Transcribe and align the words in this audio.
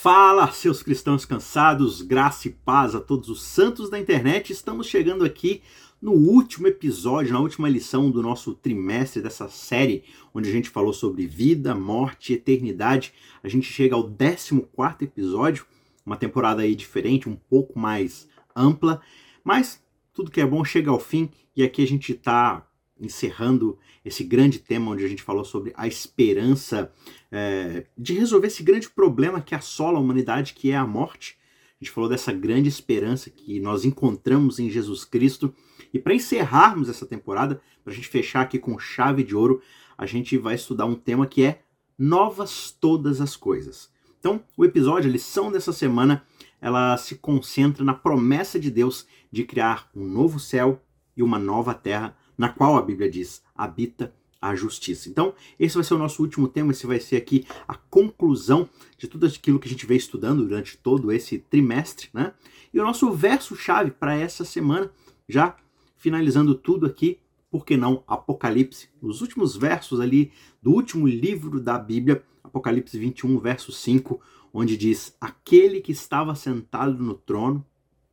Fala, 0.00 0.52
seus 0.52 0.80
cristãos 0.80 1.24
cansados, 1.24 2.02
graça 2.02 2.46
e 2.46 2.52
paz 2.52 2.94
a 2.94 3.00
todos 3.00 3.28
os 3.28 3.42
santos 3.42 3.90
da 3.90 3.98
internet. 3.98 4.52
Estamos 4.52 4.86
chegando 4.86 5.24
aqui 5.24 5.60
no 6.00 6.12
último 6.12 6.68
episódio, 6.68 7.32
na 7.32 7.40
última 7.40 7.68
lição 7.68 8.08
do 8.08 8.22
nosso 8.22 8.54
trimestre 8.54 9.20
dessa 9.20 9.48
série, 9.48 10.04
onde 10.32 10.48
a 10.48 10.52
gente 10.52 10.70
falou 10.70 10.92
sobre 10.92 11.26
vida, 11.26 11.74
morte 11.74 12.32
eternidade. 12.32 13.12
A 13.42 13.48
gente 13.48 13.66
chega 13.66 13.96
ao 13.96 14.04
14 14.08 14.62
episódio, 15.00 15.66
uma 16.06 16.16
temporada 16.16 16.62
aí 16.62 16.76
diferente, 16.76 17.28
um 17.28 17.34
pouco 17.34 17.76
mais 17.76 18.28
ampla, 18.54 19.00
mas 19.42 19.82
tudo 20.14 20.30
que 20.30 20.40
é 20.40 20.46
bom 20.46 20.64
chega 20.64 20.92
ao 20.92 21.00
fim 21.00 21.28
e 21.56 21.62
aqui 21.64 21.82
a 21.82 21.86
gente 21.88 22.12
está 22.12 22.67
encerrando 23.00 23.78
esse 24.04 24.24
grande 24.24 24.58
tema 24.58 24.90
onde 24.90 25.04
a 25.04 25.08
gente 25.08 25.22
falou 25.22 25.44
sobre 25.44 25.72
a 25.76 25.86
esperança 25.86 26.92
é, 27.30 27.86
de 27.96 28.14
resolver 28.14 28.46
esse 28.46 28.62
grande 28.62 28.88
problema 28.90 29.40
que 29.40 29.54
assola 29.54 29.98
a 29.98 30.00
humanidade, 30.00 30.54
que 30.54 30.70
é 30.70 30.76
a 30.76 30.86
morte. 30.86 31.38
A 31.80 31.84
gente 31.84 31.92
falou 31.92 32.10
dessa 32.10 32.32
grande 32.32 32.68
esperança 32.68 33.30
que 33.30 33.60
nós 33.60 33.84
encontramos 33.84 34.58
em 34.58 34.68
Jesus 34.68 35.04
Cristo. 35.04 35.54
E 35.92 35.98
para 35.98 36.14
encerrarmos 36.14 36.88
essa 36.88 37.06
temporada, 37.06 37.60
para 37.84 37.92
a 37.92 37.96
gente 37.96 38.08
fechar 38.08 38.40
aqui 38.40 38.58
com 38.58 38.78
chave 38.78 39.22
de 39.22 39.36
ouro, 39.36 39.62
a 39.96 40.04
gente 40.04 40.36
vai 40.36 40.54
estudar 40.54 40.86
um 40.86 40.94
tema 40.94 41.26
que 41.26 41.44
é 41.44 41.62
novas 41.96 42.70
todas 42.70 43.20
as 43.20 43.36
coisas. 43.36 43.90
Então, 44.18 44.42
o 44.56 44.64
episódio, 44.64 45.08
a 45.08 45.12
lição 45.12 45.50
dessa 45.52 45.72
semana, 45.72 46.24
ela 46.60 46.96
se 46.96 47.16
concentra 47.16 47.84
na 47.84 47.94
promessa 47.94 48.58
de 48.58 48.70
Deus 48.70 49.06
de 49.30 49.44
criar 49.44 49.88
um 49.94 50.04
novo 50.04 50.40
céu 50.40 50.82
e 51.16 51.22
uma 51.22 51.38
nova 51.38 51.74
terra 51.74 52.16
na 52.38 52.48
qual 52.48 52.76
a 52.76 52.82
Bíblia 52.82 53.10
diz: 53.10 53.42
habita 53.54 54.14
a 54.40 54.54
justiça. 54.54 55.08
Então, 55.08 55.34
esse 55.58 55.74
vai 55.74 55.84
ser 55.84 55.94
o 55.94 55.98
nosso 55.98 56.22
último 56.22 56.46
tema, 56.46 56.70
esse 56.70 56.86
vai 56.86 57.00
ser 57.00 57.16
aqui 57.16 57.44
a 57.66 57.74
conclusão 57.74 58.68
de 58.96 59.08
tudo 59.08 59.26
aquilo 59.26 59.58
que 59.58 59.66
a 59.66 59.70
gente 59.70 59.84
veio 59.84 59.98
estudando 59.98 60.46
durante 60.46 60.78
todo 60.78 61.10
esse 61.10 61.38
trimestre, 61.38 62.08
né? 62.14 62.32
E 62.72 62.78
o 62.78 62.84
nosso 62.84 63.10
verso-chave 63.10 63.90
para 63.90 64.14
essa 64.14 64.44
semana, 64.44 64.90
já 65.28 65.56
finalizando 65.96 66.54
tudo 66.54 66.86
aqui, 66.86 67.18
por 67.50 67.64
que 67.64 67.76
não 67.76 68.04
Apocalipse? 68.06 68.88
Os 69.00 69.22
últimos 69.22 69.56
versos 69.56 70.00
ali 70.00 70.30
do 70.62 70.70
último 70.70 71.06
livro 71.06 71.58
da 71.60 71.78
Bíblia, 71.78 72.22
Apocalipse 72.44 72.96
21, 72.98 73.38
verso 73.38 73.72
5, 73.72 74.20
onde 74.52 74.76
diz: 74.76 75.16
Aquele 75.20 75.80
que 75.80 75.92
estava 75.92 76.34
sentado 76.34 77.02
no 77.02 77.14
trono, 77.14 77.66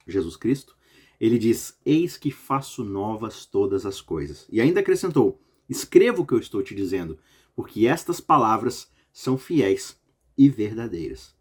Jesus 0.08 0.36
Cristo, 0.36 0.75
ele 1.20 1.38
diz: 1.38 1.80
Eis 1.86 2.18
que 2.18 2.32
faço 2.32 2.84
novas 2.84 3.46
todas 3.46 3.86
as 3.86 4.02
coisas. 4.02 4.48
E 4.52 4.60
ainda 4.60 4.80
acrescentou: 4.80 5.42
Escreva 5.70 6.22
o 6.22 6.26
que 6.26 6.34
eu 6.34 6.40
estou 6.40 6.62
te 6.62 6.76
dizendo, 6.76 7.18
porque 7.56 7.88
estas 7.88 8.20
palavras 8.20 8.92
são 9.12 9.38
fiéis 9.38 10.00
e 10.38 10.50
verdadeiras. 10.50 11.34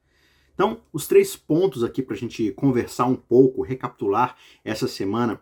Então, 0.55 0.81
os 0.93 1.09
três 1.09 1.35
pontos 1.35 1.83
aqui 1.83 2.01
para 2.01 2.15
a 2.15 2.19
gente 2.19 2.53
conversar 2.53 3.07
um 3.07 3.17
pouco, 3.17 3.63
recapitular 3.63 4.37
essa 4.65 4.87
semana 4.87 5.41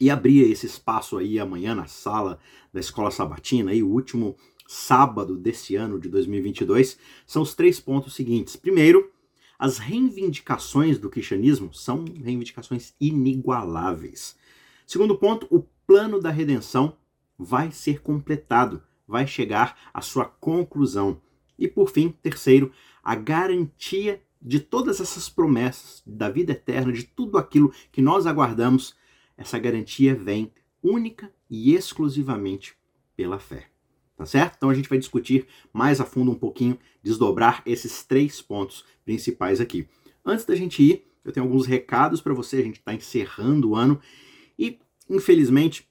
e 0.00 0.08
abrir 0.10 0.50
esse 0.50 0.64
espaço 0.64 1.18
aí 1.18 1.38
amanhã 1.38 1.74
na 1.74 1.86
sala 1.86 2.38
da 2.72 2.80
Escola 2.80 3.10
Sabatina, 3.10 3.70
aí, 3.70 3.82
o 3.82 3.90
último 3.90 4.36
sábado 4.66 5.36
desse 5.36 5.76
ano 5.76 6.00
de 6.00 6.08
2022, 6.08 6.98
são 7.26 7.42
os 7.42 7.54
três 7.54 7.78
pontos 7.78 8.14
seguintes. 8.14 8.56
Primeiro, 8.56 9.11
as 9.62 9.78
reivindicações 9.78 10.98
do 10.98 11.08
cristianismo 11.08 11.72
são 11.72 12.04
reivindicações 12.04 12.94
inigualáveis. 13.00 14.36
Segundo 14.84 15.16
ponto, 15.16 15.46
o 15.50 15.62
plano 15.86 16.20
da 16.20 16.30
redenção 16.30 16.96
vai 17.38 17.70
ser 17.70 18.02
completado, 18.02 18.82
vai 19.06 19.24
chegar 19.24 19.78
à 19.94 20.00
sua 20.00 20.24
conclusão. 20.24 21.22
E 21.56 21.68
por 21.68 21.88
fim, 21.90 22.08
terceiro, 22.08 22.72
a 23.04 23.14
garantia 23.14 24.20
de 24.40 24.58
todas 24.58 25.00
essas 25.00 25.28
promessas 25.28 26.02
da 26.04 26.28
vida 26.28 26.50
eterna, 26.50 26.92
de 26.92 27.04
tudo 27.04 27.38
aquilo 27.38 27.72
que 27.92 28.02
nós 28.02 28.26
aguardamos, 28.26 28.96
essa 29.36 29.60
garantia 29.60 30.12
vem 30.12 30.52
única 30.82 31.32
e 31.48 31.72
exclusivamente 31.72 32.74
pela 33.14 33.38
fé 33.38 33.71
tá 34.22 34.26
certo? 34.26 34.54
Então 34.56 34.70
a 34.70 34.74
gente 34.74 34.88
vai 34.88 34.98
discutir 34.98 35.46
mais 35.72 36.00
a 36.00 36.04
fundo 36.04 36.30
um 36.30 36.36
pouquinho, 36.36 36.78
desdobrar 37.02 37.62
esses 37.66 38.04
três 38.04 38.40
pontos 38.40 38.84
principais 39.04 39.60
aqui. 39.60 39.86
Antes 40.24 40.44
da 40.44 40.54
gente 40.54 40.82
ir, 40.82 41.04
eu 41.24 41.32
tenho 41.32 41.44
alguns 41.44 41.66
recados 41.66 42.20
para 42.20 42.32
você, 42.32 42.56
a 42.56 42.62
gente 42.62 42.78
está 42.78 42.94
encerrando 42.94 43.70
o 43.70 43.74
ano 43.76 44.00
e, 44.58 44.78
infelizmente, 45.10 45.88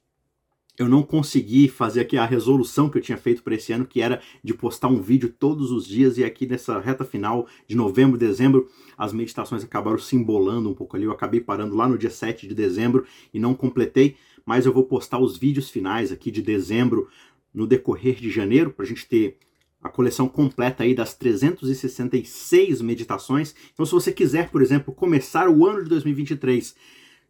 eu 0.80 0.88
não 0.88 1.04
consegui 1.04 1.68
fazer 1.68 2.00
aqui 2.00 2.18
a 2.18 2.26
resolução 2.26 2.90
que 2.90 2.98
eu 2.98 3.02
tinha 3.02 3.18
feito 3.18 3.44
para 3.44 3.54
esse 3.54 3.74
ano, 3.74 3.86
que 3.86 4.02
era 4.02 4.22
de 4.44 4.54
postar 4.54 4.88
um 4.88 5.02
vídeo 5.02 5.30
todos 5.30 5.70
os 5.70 5.86
dias, 5.86 6.18
e 6.18 6.24
aqui 6.24 6.48
nessa 6.48 6.80
reta 6.80 7.04
final 7.04 7.46
de 7.68 7.76
novembro, 7.76 8.18
dezembro, 8.18 8.68
as 8.98 9.12
meditações 9.12 9.64
acabaram 9.64 10.00
se 10.00 10.16
embolando 10.16 10.70
um 10.70 10.74
pouco 10.74 10.96
ali. 10.96 11.06
Eu 11.06 11.12
acabei 11.12 11.42
parando 11.42 11.76
lá 11.76 11.88
no 11.88 11.98
dia 11.98 12.10
7 12.10 12.48
de 12.48 12.56
dezembro 12.56 13.06
e 13.34 13.40
não 13.40 13.54
completei, 13.54 14.16
mas 14.46 14.66
eu 14.66 14.74
vou 14.74 14.84
postar 14.84 15.20
os 15.20 15.38
vídeos 15.38 15.70
finais 15.70 16.12
aqui 16.12 16.32
de 16.32 16.42
dezembro 16.42 17.08
no 17.54 17.68
decorrer 17.68 18.16
de 18.16 18.30
janeiro, 18.30 18.72
para 18.72 18.86
a 18.86 18.88
gente 18.88 19.08
ter 19.08 19.38
a 19.82 19.90
coleção 19.90 20.28
completa 20.28 20.84
aí 20.84 20.94
das 20.94 21.14
366 21.16 22.82
meditações. 22.82 23.56
Então, 23.74 23.86
se 23.86 23.92
você 23.92 24.12
quiser, 24.12 24.50
por 24.50 24.62
exemplo, 24.62 24.94
começar 24.94 25.50
o 25.50 25.66
ano 25.66 25.84
de 25.84 25.90
2023 25.90 26.76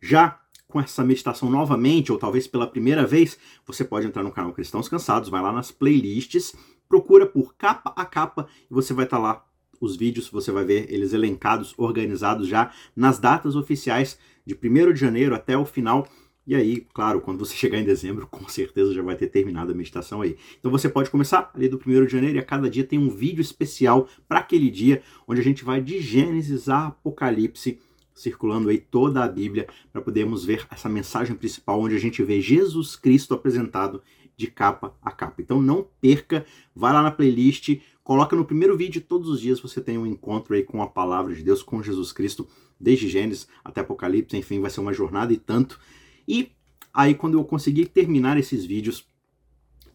já 0.02 0.40
com 0.68 0.80
essa 0.80 1.04
meditação 1.04 1.50
novamente, 1.50 2.12
ou 2.12 2.18
talvez 2.18 2.48
pela 2.48 2.68
primeira 2.68 3.06
vez, 3.06 3.38
você 3.66 3.84
pode 3.84 4.08
entrar 4.08 4.24
no 4.24 4.32
canal 4.32 4.54
Cristãos 4.54 4.88
Cansados, 4.88 5.30
vai 5.30 5.42
lá 5.42 5.52
nas 5.52 5.72
playlists, 5.72 6.56
procura 6.88 7.26
por 7.26 7.56
capa 7.56 7.94
a 7.96 8.06
capa 8.06 8.48
e 8.70 8.74
você 8.74 8.94
vai 8.94 9.06
estar 9.06 9.18
tá 9.18 9.24
lá 9.24 9.46
os 9.80 9.96
vídeos, 9.96 10.30
você 10.30 10.52
vai 10.52 10.64
ver 10.64 10.92
eles 10.94 11.12
elencados, 11.12 11.74
organizados 11.78 12.48
já 12.48 12.72
nas 12.96 13.18
datas 13.18 13.56
oficiais 13.56 14.18
de 14.46 14.56
1 14.56 14.94
de 14.94 15.00
janeiro 15.00 15.34
até 15.34 15.58
o 15.58 15.66
final 15.66 16.08
e 16.52 16.56
aí, 16.56 16.86
claro, 16.94 17.22
quando 17.22 17.40
você 17.40 17.56
chegar 17.56 17.80
em 17.80 17.86
dezembro, 17.86 18.28
com 18.28 18.46
certeza 18.50 18.94
já 18.94 19.02
vai 19.02 19.16
ter 19.16 19.28
terminado 19.28 19.72
a 19.72 19.74
meditação 19.74 20.22
aí. 20.22 20.36
Então 20.60 20.70
você 20.70 20.90
pode 20.90 21.10
começar 21.10 21.50
ali 21.56 21.70
do 21.70 21.78
1 21.78 22.06
de 22.06 22.12
janeiro 22.12 22.36
e 22.36 22.40
a 22.40 22.44
cada 22.44 22.70
dia 22.70 22.84
tem 22.84 23.00
um 23.00 23.10
vídeo 23.10 23.42
especial 23.42 24.10
para 24.28 24.40
aquele 24.40 24.70
dia, 24.70 25.02
onde 25.26 25.40
a 25.40 25.44
gente 25.46 25.64
vai 25.64 25.80
de 25.80 26.02
Gênesis 26.02 26.68
a 26.68 26.88
Apocalipse, 26.88 27.80
circulando 28.14 28.68
aí 28.68 28.80
toda 28.80 29.24
a 29.24 29.30
Bíblia, 29.30 29.66
para 29.94 30.02
podermos 30.02 30.44
ver 30.44 30.68
essa 30.70 30.90
mensagem 30.90 31.38
principal, 31.38 31.80
onde 31.80 31.96
a 31.96 32.00
gente 32.00 32.22
vê 32.22 32.42
Jesus 32.42 32.98
Cristo 32.98 33.34
apresentado 33.34 34.04
de 34.36 34.48
capa 34.48 34.94
a 35.02 35.10
capa. 35.10 35.42
Então 35.42 35.62
não 35.62 35.88
perca, 36.02 36.46
vai 36.76 36.92
lá 36.92 37.02
na 37.02 37.12
playlist, 37.12 37.80
coloca 38.04 38.36
no 38.36 38.44
primeiro 38.44 38.76
vídeo, 38.76 39.00
todos 39.00 39.30
os 39.30 39.40
dias 39.40 39.62
você 39.62 39.80
tem 39.80 39.98
um 39.98 40.06
encontro 40.06 40.54
aí 40.54 40.64
com 40.64 40.82
a 40.82 40.88
palavra 40.88 41.34
de 41.34 41.44
Deus, 41.44 41.64
com 41.64 41.82
Jesus 41.82 42.12
Cristo, 42.12 42.46
desde 42.78 43.08
Gênesis 43.08 43.48
até 43.64 43.80
Apocalipse, 43.80 44.36
enfim, 44.36 44.60
vai 44.60 44.70
ser 44.70 44.82
uma 44.82 44.92
jornada 44.92 45.32
e 45.32 45.38
tanto. 45.38 45.80
E 46.28 46.52
aí, 46.94 47.16
quando 47.16 47.38
eu 47.38 47.44
conseguir 47.44 47.88
terminar 47.88 48.38
esses 48.38 48.66
vídeos, 48.66 49.06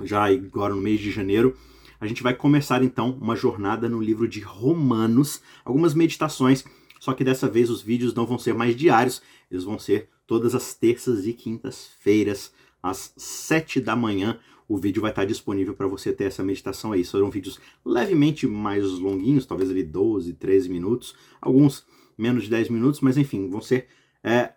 já 0.02 0.26
agora 0.26 0.74
no 0.74 0.80
mês 0.80 1.00
de 1.00 1.10
janeiro, 1.10 1.56
a 2.00 2.06
gente 2.06 2.22
vai 2.22 2.34
começar 2.34 2.82
então 2.82 3.16
uma 3.20 3.36
jornada 3.36 3.88
no 3.88 4.00
livro 4.00 4.28
de 4.28 4.40
Romanos, 4.40 5.40
algumas 5.64 5.94
meditações, 5.94 6.64
só 7.00 7.12
que 7.12 7.24
dessa 7.24 7.48
vez 7.48 7.70
os 7.70 7.82
vídeos 7.82 8.14
não 8.14 8.26
vão 8.26 8.38
ser 8.38 8.54
mais 8.54 8.76
diários, 8.76 9.22
eles 9.50 9.64
vão 9.64 9.78
ser 9.78 10.08
todas 10.26 10.54
as 10.54 10.74
terças 10.74 11.26
e 11.26 11.32
quintas-feiras, 11.32 12.52
às 12.82 13.12
sete 13.16 13.80
da 13.80 13.96
manhã. 13.96 14.38
O 14.68 14.76
vídeo 14.76 15.00
vai 15.00 15.10
estar 15.10 15.24
disponível 15.24 15.74
para 15.74 15.86
você 15.86 16.12
ter 16.12 16.24
essa 16.24 16.42
meditação 16.42 16.92
aí. 16.92 17.04
Serão 17.04 17.30
vídeos 17.30 17.60
levemente 17.84 18.46
mais 18.46 18.84
longuinhos, 18.84 19.46
talvez 19.46 19.70
ali 19.70 19.84
12, 19.84 20.34
13 20.34 20.68
minutos, 20.68 21.14
alguns 21.40 21.84
menos 22.18 22.44
de 22.44 22.50
10 22.50 22.70
minutos, 22.70 23.00
mas 23.00 23.16
enfim, 23.16 23.48
vão 23.48 23.60
ser 23.60 23.86
é, 24.22 24.52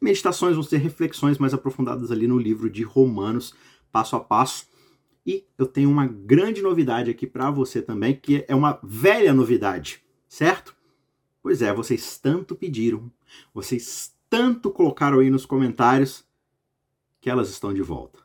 meditações, 0.00 0.54
vão 0.54 0.62
ser 0.62 0.78
reflexões 0.78 1.38
mais 1.38 1.52
aprofundadas 1.52 2.10
ali 2.10 2.26
no 2.26 2.38
livro 2.38 2.70
de 2.70 2.82
Romanos, 2.82 3.54
passo 3.92 4.16
a 4.16 4.20
passo. 4.20 4.68
E 5.26 5.44
eu 5.58 5.66
tenho 5.66 5.90
uma 5.90 6.06
grande 6.06 6.62
novidade 6.62 7.10
aqui 7.10 7.26
para 7.26 7.50
você 7.50 7.82
também, 7.82 8.14
que 8.14 8.44
é 8.48 8.54
uma 8.54 8.80
velha 8.82 9.34
novidade, 9.34 10.02
certo? 10.28 10.74
Pois 11.42 11.62
é, 11.62 11.72
vocês 11.72 12.18
tanto 12.18 12.54
pediram, 12.54 13.10
vocês 13.52 14.14
tanto 14.28 14.70
colocaram 14.70 15.20
aí 15.20 15.30
nos 15.30 15.44
comentários 15.44 16.24
que 17.20 17.28
elas 17.28 17.50
estão 17.50 17.74
de 17.74 17.82
volta. 17.82 18.18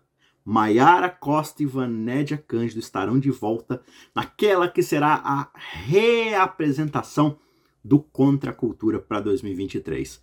Maiara 0.43 1.09
Costa 1.09 1.63
e 1.63 1.65
Vanédia 1.65 2.37
Cândido 2.37 2.79
estarão 2.79 3.19
de 3.19 3.31
volta 3.31 3.81
naquela 4.13 4.69
que 4.69 4.83
será 4.83 5.15
a 5.23 5.49
reapresentação 5.55 7.39
do 7.83 7.99
Contra 7.99 8.51
a 8.51 8.53
Cultura 8.53 8.99
para 8.99 9.21
2023. 9.21 10.21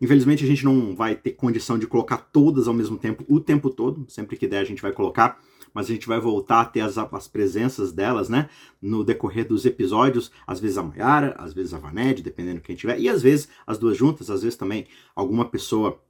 Infelizmente 0.00 0.44
a 0.44 0.46
gente 0.46 0.64
não 0.64 0.94
vai 0.94 1.14
ter 1.14 1.32
condição 1.32 1.78
de 1.78 1.86
colocar 1.86 2.18
todas 2.18 2.68
ao 2.68 2.74
mesmo 2.74 2.96
tempo, 2.96 3.24
o 3.28 3.40
tempo 3.40 3.70
todo. 3.70 4.04
Sempre 4.08 4.36
que 4.36 4.46
der 4.46 4.60
a 4.60 4.64
gente 4.64 4.82
vai 4.82 4.92
colocar, 4.92 5.40
mas 5.74 5.86
a 5.86 5.92
gente 5.92 6.06
vai 6.06 6.20
voltar 6.20 6.60
a 6.60 6.64
ter 6.64 6.80
as, 6.80 6.96
as 6.98 7.28
presenças 7.28 7.92
delas, 7.92 8.28
né? 8.28 8.48
No 8.80 9.04
decorrer 9.04 9.46
dos 9.46 9.64
episódios, 9.66 10.30
às 10.46 10.60
vezes 10.60 10.78
a 10.78 10.82
Mayara, 10.82 11.34
às 11.38 11.52
vezes 11.52 11.74
a 11.74 11.78
Vaned, 11.78 12.22
dependendo 12.22 12.56
de 12.56 12.62
quem 12.62 12.76
tiver, 12.76 12.98
e 12.98 13.08
às 13.08 13.22
vezes 13.22 13.48
as 13.66 13.78
duas 13.78 13.96
juntas, 13.96 14.30
às 14.30 14.42
vezes 14.42 14.56
também 14.56 14.86
alguma 15.14 15.44
pessoa 15.44 16.00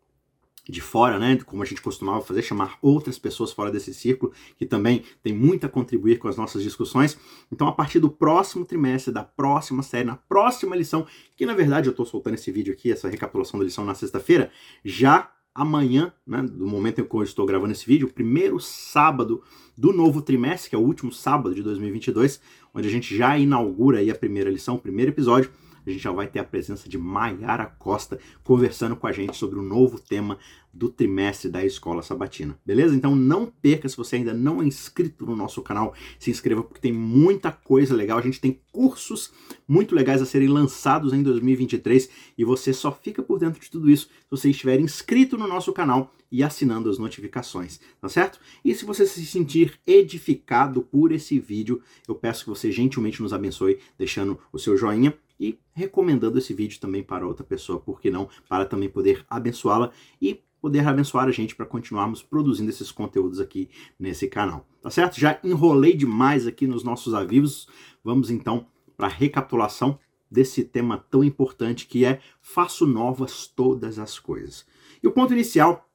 de 0.69 0.81
fora, 0.81 1.19
né, 1.19 1.37
como 1.47 1.63
a 1.63 1.67
gente 1.67 1.81
costumava 1.81 2.21
fazer, 2.21 2.43
chamar 2.43 2.79
outras 2.83 3.19
pessoas 3.19 3.53
fora 3.53 3.71
desse 3.71 3.95
círculo, 3.95 4.33
que 4.57 4.67
também 4.67 5.03
tem 5.23 5.33
muito 5.33 5.65
a 5.65 5.69
contribuir 5.69 6.19
com 6.19 6.29
as 6.29 6.37
nossas 6.37 6.63
discussões. 6.63 7.19
Então, 7.51 7.67
a 7.67 7.73
partir 7.73 7.99
do 8.01 8.11
próximo 8.11 8.65
trimestre, 8.65 9.13
da 9.13 9.25
próxima 9.25 9.83
série, 9.83 10.05
na 10.05 10.17
próxima 10.17 10.77
lição, 10.77 11.07
que 11.37 11.47
na 11.47 11.55
verdade 11.55 11.89
eu 11.89 11.93
estou 11.93 12.05
soltando 12.05 12.35
esse 12.35 12.51
vídeo 12.53 12.73
aqui, 12.73 12.93
essa 12.93 13.09
recapitulação 13.09 13.59
da 13.59 13.65
lição 13.65 13.85
na 13.85 13.95
sexta-feira, 13.95 14.51
já 14.85 15.33
amanhã, 15.55 16.13
né, 16.27 16.43
do 16.43 16.67
momento 16.67 17.01
em 17.01 17.05
que 17.05 17.15
eu 17.17 17.23
estou 17.23 17.45
gravando 17.45 17.73
esse 17.73 17.87
vídeo, 17.87 18.07
o 18.07 18.13
primeiro 18.13 18.61
sábado 18.61 19.43
do 19.77 19.93
novo 19.93 20.23
trimestre, 20.23 20.71
que 20.71 20.77
é 20.77 20.79
o 20.79 20.83
último 20.83 21.11
sábado 21.11 21.55
de 21.55 21.63
2022, 21.63 22.41
onde 22.75 22.87
a 22.87 22.91
gente 22.91 23.17
já 23.17 23.37
inaugura 23.37 23.99
aí 23.99 24.11
a 24.11 24.15
primeira 24.15 24.51
lição, 24.51 24.77
o 24.77 24.79
primeiro 24.79 25.11
episódio, 25.11 25.51
a 25.87 25.91
gente 25.91 26.03
já 26.03 26.13
vai 26.13 26.27
ter 26.27 26.39
a 26.39 26.45
presença 26.45 26.89
de 26.89 26.99
Maiara 26.99 27.67
Costa 27.67 28.19
conversando 28.43 28.97
com 28.97 29.07
a 29.07 29.13
gente 29.13 29.37
sobre 29.37 29.59
o 29.59 29.63
novo 29.63 29.99
tema 29.99 30.39
do 30.73 30.89
trimestre 30.89 31.51
da 31.51 31.65
Escola 31.65 32.03
Sabatina. 32.03 32.59
Beleza? 32.65 32.95
Então 32.95 33.17
não 33.17 33.47
perca, 33.47 33.89
se 33.89 33.97
você 33.97 34.17
ainda 34.17 34.33
não 34.33 34.63
é 34.63 34.67
inscrito 34.67 35.27
no 35.27 35.35
nosso 35.35 35.61
canal, 35.63 35.95
se 36.19 36.31
inscreva 36.31 36.63
porque 36.63 36.81
tem 36.81 36.93
muita 36.93 37.51
coisa 37.51 37.95
legal. 37.95 38.19
A 38.19 38.23
gente 38.23 38.41
tem 38.41 38.61
cursos 38.71 39.33
muito 39.67 39.95
legais 39.95 40.23
a 40.23 40.27
serem 40.27 40.49
lançados 40.49 41.13
em 41.13 41.23
2023 41.23 42.09
e 42.37 42.45
você 42.45 42.73
só 42.73 42.93
fica 42.93 43.23
por 43.23 43.39
dentro 43.39 43.61
de 43.61 43.71
tudo 43.71 43.91
isso 43.91 44.07
se 44.07 44.31
você 44.31 44.51
estiver 44.51 44.79
inscrito 44.79 45.37
no 45.37 45.49
nosso 45.49 45.73
canal 45.73 46.15
e 46.31 46.43
assinando 46.43 46.91
as 46.91 46.99
notificações, 46.99 47.81
tá 48.01 48.09
certo? 48.09 48.39
E 48.65 48.75
se 48.75 48.85
você 48.85 49.07
se 49.07 49.25
sentir 49.25 49.81
edificado 49.87 50.83
por 50.83 51.11
esse 51.11 51.39
vídeo, 51.39 51.81
eu 52.07 52.15
peço 52.15 52.45
que 52.45 52.51
você 52.51 52.71
gentilmente 52.71 53.23
nos 53.23 53.33
abençoe 53.33 53.79
deixando 53.97 54.39
o 54.53 54.59
seu 54.59 54.77
joinha 54.77 55.17
e 55.39 55.59
recomendando 55.73 56.39
esse 56.39 56.53
vídeo 56.53 56.81
também 56.81 57.03
para 57.03 57.27
outra 57.27 57.45
pessoa, 57.45 57.81
por 57.81 58.01
que 58.01 58.11
não, 58.11 58.29
para 58.49 58.65
também 58.65 58.89
poder 58.89 59.25
abençoá-la 59.29 59.91
e 60.21 60.43
poder 60.61 60.87
abençoar 60.87 61.29
a 61.29 61.33
gente 61.33 61.55
para 61.55 61.67
continuarmos 61.67 62.23
produzindo 62.23 62.71
esses 62.71 62.91
conteúdos 62.91 63.39
aqui 63.39 63.71
nesse 63.99 64.27
canal. 64.27 64.67
Tá 64.83 64.91
certo? 64.91 65.19
Já 65.19 65.39
enrolei 65.45 65.95
demais 65.95 66.47
aqui 66.47 66.67
nos 66.67 66.83
nossos 66.83 67.15
avisos. 67.15 67.69
Vamos 68.03 68.31
então 68.31 68.67
para 68.97 69.07
a 69.07 69.11
recapitulação 69.11 69.99
desse 70.31 70.65
tema 70.65 70.99
tão 71.11 71.23
importante 71.23 71.87
que 71.87 72.05
é 72.05 72.21
faço 72.41 72.87
novas 72.87 73.47
todas 73.47 73.99
as 73.99 74.19
coisas. 74.19 74.67
E 75.03 75.07
o 75.07 75.13
ponto 75.13 75.33
inicial 75.33 75.89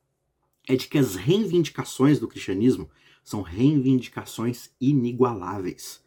é 0.68 0.76
de 0.76 0.88
que 0.88 0.98
as 0.98 1.16
reivindicações 1.16 2.20
do 2.20 2.28
cristianismo 2.28 2.90
são 3.24 3.42
reivindicações 3.42 4.72
inigualáveis 4.80 6.03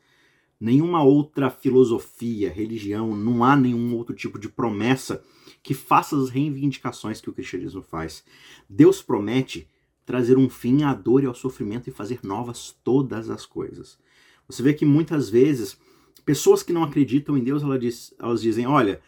nenhuma 0.61 1.03
outra 1.03 1.51
filosofia, 1.51 2.51
religião, 2.51 3.15
não 3.15 3.45
há 3.45 3.57
nenhum 3.57 3.95
outro 3.95 4.15
tipo 4.15 4.39
de 4.39 4.49
promessa 4.49 5.23
que 5.63 5.75
faça 5.75 6.17
as 6.17 6.31
reivindicações 6.31 7.21
que 7.21 7.29
o 7.29 7.33
cristianismo 7.33 7.83
faz. 7.83 8.25
Deus 8.69 9.03
promete 9.03 9.69
trazer 10.05 10.39
um 10.39 10.49
fim 10.49 10.85
à 10.85 10.95
dor 10.95 11.23
e 11.23 11.27
ao 11.27 11.35
sofrimento 11.35 11.91
e 11.91 11.93
fazer 11.93 12.21
novas 12.23 12.77
todas 12.85 13.29
as 13.29 13.45
coisas. 13.45 13.99
Você 14.49 14.63
vê 14.63 14.73
que 14.73 14.85
muitas 14.85 15.29
vezes 15.29 15.79
pessoas 16.25 16.63
que 16.63 16.73
não 16.73 16.85
acreditam 16.85 17.37
em 17.37 17.43
Deus, 17.43 17.63
elas, 17.63 17.81
diz, 17.81 18.15
elas 18.19 18.41
dizem: 18.41 18.67
olha, 18.67 19.01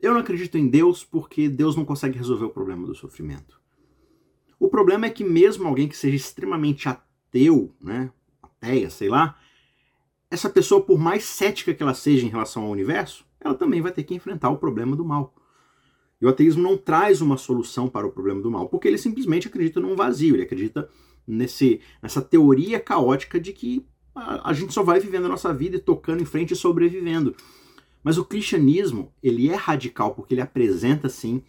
eu 0.00 0.14
não 0.14 0.20
acredito 0.20 0.56
em 0.56 0.66
Deus 0.66 1.04
porque 1.04 1.48
Deus 1.48 1.76
não 1.76 1.84
consegue 1.84 2.16
resolver 2.16 2.46
o 2.46 2.50
problema 2.50 2.86
do 2.86 2.94
sofrimento. 2.94 3.60
O 4.58 4.68
problema 4.68 5.06
é 5.06 5.10
que 5.10 5.24
mesmo 5.24 5.68
alguém 5.68 5.88
que 5.88 5.96
seja 5.96 6.16
extremamente 6.16 6.88
ateu, 6.88 7.74
né, 7.80 8.10
ateia, 8.42 8.90
sei 8.90 9.08
lá, 9.08 9.38
essa 10.30 10.48
pessoa, 10.48 10.80
por 10.80 10.98
mais 10.98 11.24
cética 11.24 11.74
que 11.74 11.82
ela 11.82 11.94
seja 11.94 12.24
em 12.24 12.30
relação 12.30 12.62
ao 12.62 12.70
universo, 12.70 13.24
ela 13.40 13.54
também 13.54 13.80
vai 13.80 13.90
ter 13.90 14.04
que 14.04 14.14
enfrentar 14.14 14.50
o 14.50 14.58
problema 14.58 14.94
do 14.94 15.04
mal. 15.04 15.34
E 16.20 16.26
o 16.26 16.28
ateísmo 16.28 16.62
não 16.62 16.76
traz 16.76 17.20
uma 17.20 17.36
solução 17.36 17.88
para 17.88 18.06
o 18.06 18.12
problema 18.12 18.40
do 18.40 18.50
mal, 18.50 18.68
porque 18.68 18.86
ele 18.86 18.98
simplesmente 18.98 19.48
acredita 19.48 19.80
num 19.80 19.96
vazio, 19.96 20.36
ele 20.36 20.44
acredita 20.44 20.88
nesse, 21.26 21.80
nessa 22.00 22.22
teoria 22.22 22.78
caótica 22.78 23.40
de 23.40 23.52
que 23.52 23.84
a, 24.14 24.50
a 24.50 24.52
gente 24.52 24.72
só 24.72 24.82
vai 24.82 25.00
vivendo 25.00 25.24
a 25.24 25.30
nossa 25.30 25.52
vida 25.52 25.76
e 25.76 25.80
tocando 25.80 26.22
em 26.22 26.26
frente 26.26 26.52
e 26.52 26.56
sobrevivendo. 26.56 27.34
Mas 28.02 28.16
o 28.16 28.24
cristianismo, 28.24 29.12
ele 29.22 29.48
é 29.48 29.54
radical 29.54 30.14
porque 30.14 30.34
ele 30.34 30.40
apresenta, 30.40 31.08
sim, 31.08 31.42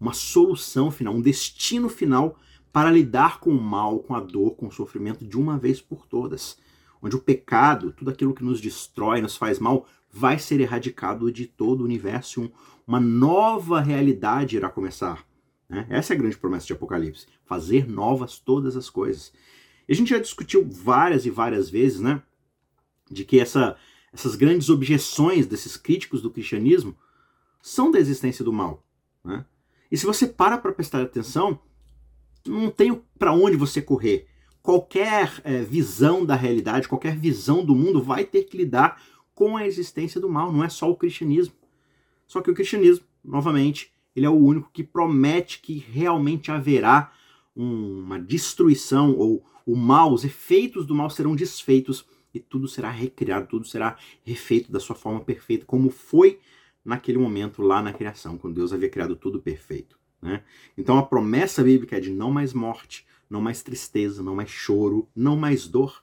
uma 0.00 0.12
solução 0.12 0.90
final, 0.90 1.14
um 1.14 1.20
destino 1.20 1.88
final 1.88 2.38
para 2.72 2.90
lidar 2.90 3.38
com 3.38 3.50
o 3.50 3.60
mal, 3.60 4.00
com 4.00 4.14
a 4.14 4.20
dor, 4.20 4.56
com 4.56 4.66
o 4.66 4.72
sofrimento 4.72 5.24
de 5.24 5.38
uma 5.38 5.56
vez 5.56 5.80
por 5.80 6.06
todas 6.06 6.58
onde 7.04 7.16
o 7.16 7.20
pecado, 7.20 7.92
tudo 7.92 8.10
aquilo 8.10 8.34
que 8.34 8.42
nos 8.42 8.62
destrói, 8.62 9.20
nos 9.20 9.36
faz 9.36 9.58
mal, 9.58 9.86
vai 10.10 10.38
ser 10.38 10.58
erradicado 10.58 11.30
de 11.30 11.46
todo 11.46 11.82
o 11.82 11.84
universo. 11.84 12.40
Um, 12.40 12.50
uma 12.86 12.98
nova 12.98 13.78
realidade 13.78 14.56
irá 14.56 14.70
começar. 14.70 15.22
Né? 15.68 15.86
Essa 15.90 16.14
é 16.14 16.16
a 16.16 16.18
grande 16.18 16.38
promessa 16.38 16.66
de 16.66 16.72
Apocalipse: 16.72 17.26
fazer 17.44 17.86
novas 17.86 18.38
todas 18.38 18.74
as 18.74 18.88
coisas. 18.88 19.32
E 19.86 19.92
a 19.92 19.94
gente 19.94 20.08
já 20.08 20.18
discutiu 20.18 20.66
várias 20.66 21.26
e 21.26 21.30
várias 21.30 21.68
vezes, 21.68 22.00
né, 22.00 22.22
de 23.10 23.22
que 23.22 23.38
essa, 23.38 23.76
essas 24.10 24.34
grandes 24.34 24.70
objeções 24.70 25.46
desses 25.46 25.76
críticos 25.76 26.22
do 26.22 26.30
cristianismo 26.30 26.96
são 27.60 27.90
da 27.90 27.98
existência 27.98 28.42
do 28.42 28.52
mal. 28.52 28.82
Né? 29.22 29.44
E 29.92 29.98
se 29.98 30.06
você 30.06 30.26
para 30.26 30.56
para 30.56 30.72
prestar 30.72 31.02
atenção, 31.02 31.60
não 32.46 32.70
tem 32.70 32.98
para 33.18 33.34
onde 33.34 33.58
você 33.58 33.82
correr 33.82 34.26
qualquer 34.64 35.42
é, 35.44 35.60
visão 35.60 36.24
da 36.24 36.34
realidade, 36.34 36.88
qualquer 36.88 37.14
visão 37.14 37.62
do 37.62 37.74
mundo 37.74 38.02
vai 38.02 38.24
ter 38.24 38.44
que 38.44 38.56
lidar 38.56 38.98
com 39.34 39.58
a 39.58 39.66
existência 39.66 40.18
do 40.18 40.26
mal, 40.26 40.50
não 40.50 40.64
é 40.64 40.70
só 40.70 40.90
o 40.90 40.96
cristianismo. 40.96 41.54
Só 42.26 42.40
que 42.40 42.50
o 42.50 42.54
cristianismo, 42.54 43.04
novamente, 43.22 43.92
ele 44.16 44.24
é 44.24 44.30
o 44.30 44.32
único 44.32 44.70
que 44.72 44.82
promete 44.82 45.60
que 45.60 45.74
realmente 45.76 46.50
haverá 46.50 47.12
uma 47.54 48.18
destruição 48.18 49.14
ou 49.14 49.44
o 49.66 49.76
mal, 49.76 50.14
os 50.14 50.24
efeitos 50.24 50.86
do 50.86 50.94
mal 50.94 51.10
serão 51.10 51.36
desfeitos 51.36 52.06
e 52.32 52.40
tudo 52.40 52.66
será 52.66 52.90
recriado, 52.90 53.46
tudo 53.46 53.66
será 53.66 53.98
refeito 54.24 54.72
da 54.72 54.80
sua 54.80 54.96
forma 54.96 55.20
perfeita, 55.20 55.66
como 55.66 55.90
foi 55.90 56.40
naquele 56.82 57.18
momento 57.18 57.60
lá 57.60 57.82
na 57.82 57.92
criação, 57.92 58.38
quando 58.38 58.54
Deus 58.54 58.72
havia 58.72 58.88
criado 58.88 59.14
tudo 59.14 59.42
perfeito. 59.42 59.98
Né? 60.22 60.42
Então 60.76 60.96
a 60.96 61.02
promessa 61.02 61.62
bíblica 61.62 61.98
é 61.98 62.00
de 62.00 62.10
não 62.10 62.30
mais 62.30 62.54
morte, 62.54 63.04
não 63.28 63.40
mais 63.40 63.62
tristeza, 63.62 64.22
não 64.22 64.34
mais 64.34 64.50
choro, 64.50 65.08
não 65.14 65.36
mais 65.36 65.66
dor. 65.66 66.02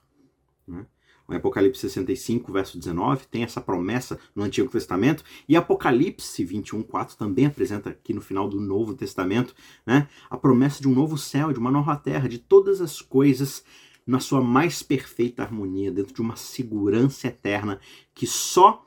Né? 0.66 0.86
O 1.26 1.34
Apocalipse 1.34 1.80
65, 1.80 2.52
verso 2.52 2.78
19, 2.78 3.26
tem 3.26 3.42
essa 3.42 3.60
promessa 3.60 4.18
no 4.34 4.42
Antigo 4.42 4.68
Testamento, 4.68 5.24
e 5.48 5.56
Apocalipse 5.56 6.44
21, 6.44 6.82
4 6.82 7.16
também 7.16 7.46
apresenta 7.46 7.90
aqui 7.90 8.12
no 8.12 8.20
final 8.20 8.48
do 8.48 8.60
Novo 8.60 8.94
Testamento 8.94 9.54
né, 9.86 10.08
a 10.28 10.36
promessa 10.36 10.80
de 10.80 10.88
um 10.88 10.94
novo 10.94 11.16
céu, 11.16 11.52
de 11.52 11.58
uma 11.58 11.70
nova 11.70 11.96
terra, 11.96 12.28
de 12.28 12.38
todas 12.38 12.80
as 12.80 13.00
coisas 13.00 13.64
na 14.06 14.18
sua 14.18 14.40
mais 14.40 14.82
perfeita 14.82 15.42
harmonia, 15.42 15.92
dentro 15.92 16.12
de 16.12 16.20
uma 16.20 16.36
segurança 16.36 17.28
eterna 17.28 17.80
que 18.14 18.26
só 18.26 18.84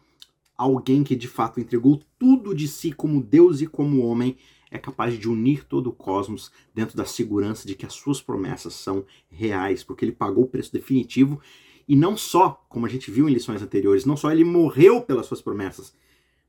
alguém 0.58 1.04
que 1.04 1.16
de 1.16 1.28
fato 1.28 1.60
entregou 1.60 2.02
tudo 2.20 2.54
de 2.54 2.68
si 2.68 2.92
como 2.92 3.24
Deus 3.24 3.62
e 3.62 3.68
como 3.68 4.06
homem 4.06 4.38
é 4.72 4.78
capaz 4.78 5.18
de 5.18 5.30
unir 5.30 5.64
todo 5.64 5.88
o 5.88 5.94
cosmos 5.94 6.52
dentro 6.74 6.98
da 6.98 7.06
segurança 7.06 7.68
de 7.68 7.76
que 7.76 7.86
as 7.86 7.94
suas 7.94 8.22
promessas 8.22 8.74
são 8.74 9.06
reais, 9.30 9.84
porque 9.84 10.04
ele 10.06 10.12
pagou 10.12 10.46
o 10.46 10.48
preço 10.48 10.72
definitivo 10.74 11.42
e 11.88 11.96
não 11.96 12.18
só, 12.18 12.66
como 12.68 12.86
a 12.86 12.90
gente 12.90 13.12
viu 13.12 13.30
em 13.30 13.34
lições 13.34 13.62
anteriores, 13.62 14.06
não 14.06 14.18
só 14.18 14.32
ele 14.32 14.44
morreu 14.44 15.02
pelas 15.02 15.28
suas 15.28 15.42
promessas, 15.42 15.94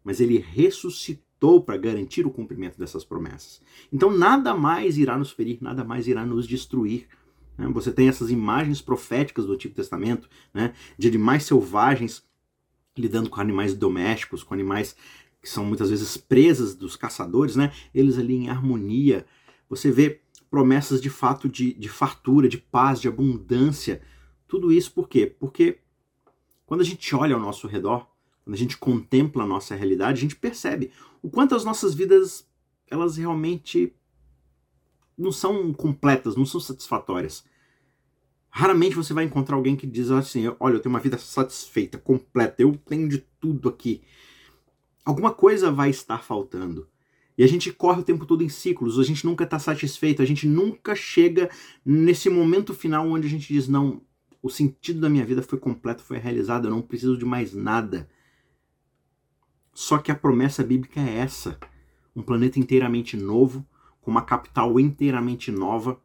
mas 0.03 0.21
ele 0.21 0.39
ressuscitou 0.39 1.63
para 1.63 1.77
garantir 1.77 2.27
o 2.27 2.31
cumprimento 2.31 2.79
dessas 2.79 3.05
promessas. 3.05 3.61
Então 3.93 4.11
nada 4.11 4.55
mais 4.55 4.97
irá 4.97 5.19
nos 5.19 5.31
ferir, 5.31 5.59
nada 5.61 5.85
mais 5.85 6.09
irá 6.09 6.25
nos 6.25 6.47
destruir. 6.47 7.07
Né? 7.59 7.69
Você 7.69 7.93
tem 7.93 8.09
essas 8.09 8.31
imagens 8.31 8.81
proféticas 8.81 9.45
do 9.45 9.53
Antigo 9.53 9.75
Testamento, 9.75 10.29
né? 10.55 10.73
de 10.99 11.09
animais 11.09 11.45
selvagens 11.45 12.25
lidando 12.97 13.29
com 13.29 13.41
animais 13.41 13.75
domésticos, 13.75 14.43
com 14.43 14.55
animais 14.55 14.97
que 15.47 15.53
são 15.53 15.65
muitas 15.65 15.91
vezes 15.91 16.17
presas 16.17 16.75
dos 16.75 16.97
caçadores, 16.97 17.55
né? 17.55 17.73
Eles 17.95 18.19
ali 18.19 18.35
em 18.35 18.51
harmonia. 18.51 19.25
Você 19.69 19.93
vê 19.93 20.21
promessas 20.51 21.01
de 21.01 21.09
fato 21.09 21.49
de, 21.49 21.73
de 21.75 21.89
fartura, 21.89 22.49
de 22.49 22.59
paz, 22.59 23.01
de 23.01 23.07
abundância. 23.07 24.03
Tudo 24.49 24.73
isso 24.73 24.93
por 24.93 25.09
quê? 25.09 25.25
Porque 25.39 25.79
quando 26.67 26.81
a 26.81 26.85
gente 26.85 27.15
olha 27.15 27.37
ao 27.37 27.41
nosso 27.41 27.69
redor, 27.69 28.09
quando 28.43 28.55
a 28.55 28.59
gente 28.59 28.77
contempla 28.77 29.45
a 29.45 29.47
nossa 29.47 29.77
realidade, 29.77 30.19
a 30.19 30.23
gente 30.23 30.35
percebe 30.35 30.91
o 31.23 31.31
quanto 31.31 31.55
as 31.55 31.65
nossas 31.65 31.95
vidas 31.95 32.45
elas 32.91 33.17
realmente 33.17 33.95
não 35.17 35.31
são 35.31 35.73
completas, 35.73 36.35
não 36.35 36.45
são 36.45 36.61
satisfatórias. 36.61 37.45
Raramente 38.51 38.97
você 38.97 39.15
vai 39.15 39.23
encontrar 39.23 39.55
alguém 39.55 39.77
que 39.77 39.87
diz 39.87 40.11
assim: 40.11 40.53
Olha, 40.59 40.75
eu 40.75 40.81
tenho 40.81 40.93
uma 40.93 41.01
vida 41.01 41.19
satisfeita, 41.19 41.99
completa, 41.99 42.61
eu 42.61 42.77
tenho 42.85 43.09
de 43.09 43.19
tudo 43.39 43.69
aqui 43.69 44.03
alguma 45.07 45.33
coisa 45.33 45.71
vai 45.71 45.89
estar 45.89 46.23
faltando. 46.23 46.89
E 47.39 47.45
a 47.45 47.47
gente 47.47 47.73
corre 47.73 48.01
o 48.01 48.05
tempo 48.05 48.27
todo 48.27 48.43
em 48.43 48.49
ciclos, 48.49 48.99
a 48.99 49.05
gente 49.05 49.25
nunca 49.25 49.45
está 49.45 49.59
satisfeito, 49.59 50.21
a 50.21 50.25
gente 50.25 50.49
nunca 50.49 50.97
chega 50.97 51.49
nesse 51.85 52.29
momento 52.29 52.75
final 52.75 53.07
onde 53.09 53.27
a 53.27 53.31
gente 53.31 53.53
diz: 53.53 53.69
não, 53.69 54.03
o 54.43 54.51
sentido 54.51 55.01
da 55.01 55.09
minha 55.09 55.25
vida 55.25 55.43
foi 55.43 55.59
completo, 55.59 56.03
foi 56.03 56.19
realizado, 56.19 56.67
eu 56.67 56.71
não 56.71 56.83
preciso 56.83 57.17
de 57.17 57.25
mais 57.25 57.55
nada. 57.55 58.09
Só 59.73 59.99
que 59.99 60.11
a 60.11 60.15
promessa 60.15 60.65
bíblica 60.65 60.99
é 60.99 61.19
essa: 61.19 61.59
um 62.15 62.23
planeta 62.23 62.59
inteiramente 62.59 63.17
novo, 63.17 63.65
com 64.01 64.11
uma 64.11 64.23
capital 64.23 64.81
inteiramente 64.81 65.53
nova, 65.53 66.01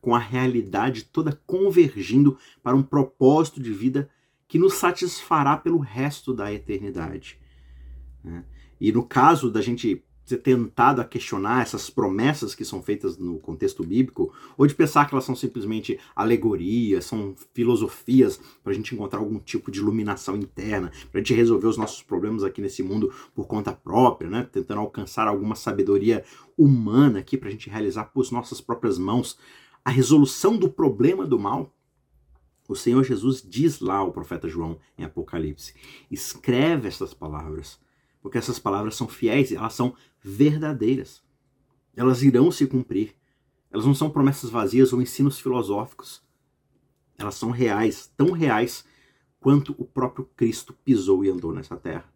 com 0.00 0.14
a 0.14 0.18
realidade 0.18 1.04
toda 1.04 1.40
convergindo 1.46 2.38
para 2.62 2.76
um 2.76 2.82
propósito 2.82 3.60
de 3.60 3.72
vida 3.72 4.10
que 4.46 4.58
nos 4.58 4.74
satisfará 4.74 5.56
pelo 5.56 5.78
resto 5.78 6.34
da 6.34 6.52
eternidade. 6.52 7.40
Né? 8.26 8.44
E 8.80 8.92
no 8.92 9.04
caso 9.04 9.50
da 9.50 9.62
gente 9.62 10.04
ter 10.26 10.38
tentado 10.38 11.00
a 11.00 11.04
questionar 11.04 11.62
essas 11.62 11.88
promessas 11.88 12.52
que 12.52 12.64
são 12.64 12.82
feitas 12.82 13.16
no 13.16 13.38
contexto 13.38 13.84
bíblico, 13.84 14.34
ou 14.58 14.66
de 14.66 14.74
pensar 14.74 15.06
que 15.06 15.14
elas 15.14 15.24
são 15.24 15.36
simplesmente 15.36 16.00
alegorias, 16.16 17.04
são 17.04 17.34
filosofias 17.54 18.40
para 18.62 18.72
a 18.72 18.74
gente 18.74 18.92
encontrar 18.92 19.20
algum 19.20 19.38
tipo 19.38 19.70
de 19.70 19.78
iluminação 19.78 20.36
interna, 20.36 20.90
para 21.12 21.20
a 21.20 21.22
gente 21.22 21.32
resolver 21.32 21.68
os 21.68 21.76
nossos 21.76 22.02
problemas 22.02 22.42
aqui 22.42 22.60
nesse 22.60 22.82
mundo 22.82 23.12
por 23.34 23.46
conta 23.46 23.72
própria, 23.72 24.28
né? 24.28 24.48
tentando 24.50 24.80
alcançar 24.80 25.28
alguma 25.28 25.54
sabedoria 25.54 26.24
humana 26.58 27.20
aqui 27.20 27.38
para 27.38 27.48
a 27.48 27.52
gente 27.52 27.70
realizar 27.70 28.06
por 28.06 28.28
nossas 28.32 28.60
próprias 28.60 28.98
mãos 28.98 29.38
a 29.84 29.90
resolução 29.90 30.56
do 30.56 30.68
problema 30.68 31.24
do 31.24 31.38
mal. 31.38 31.72
O 32.68 32.74
Senhor 32.74 33.04
Jesus 33.04 33.40
diz 33.40 33.78
lá 33.78 33.98
ao 33.98 34.10
profeta 34.10 34.48
João 34.48 34.80
em 34.98 35.04
Apocalipse: 35.04 35.72
escreve 36.10 36.88
essas 36.88 37.14
palavras 37.14 37.78
porque 38.20 38.38
essas 38.38 38.58
palavras 38.58 38.96
são 38.96 39.08
fiéis, 39.08 39.52
elas 39.52 39.74
são 39.74 39.94
verdadeiras. 40.22 41.22
Elas 41.94 42.22
irão 42.22 42.50
se 42.50 42.66
cumprir. 42.66 43.14
Elas 43.70 43.86
não 43.86 43.94
são 43.94 44.10
promessas 44.10 44.50
vazias 44.50 44.92
ou 44.92 45.00
ensinos 45.00 45.38
filosóficos. 45.38 46.22
Elas 47.18 47.34
são 47.34 47.50
reais, 47.50 48.12
tão 48.16 48.32
reais 48.32 48.84
quanto 49.40 49.74
o 49.78 49.84
próprio 49.84 50.28
Cristo 50.36 50.72
pisou 50.84 51.24
e 51.24 51.30
andou 51.30 51.52
nessa 51.52 51.76
terra. 51.76 52.12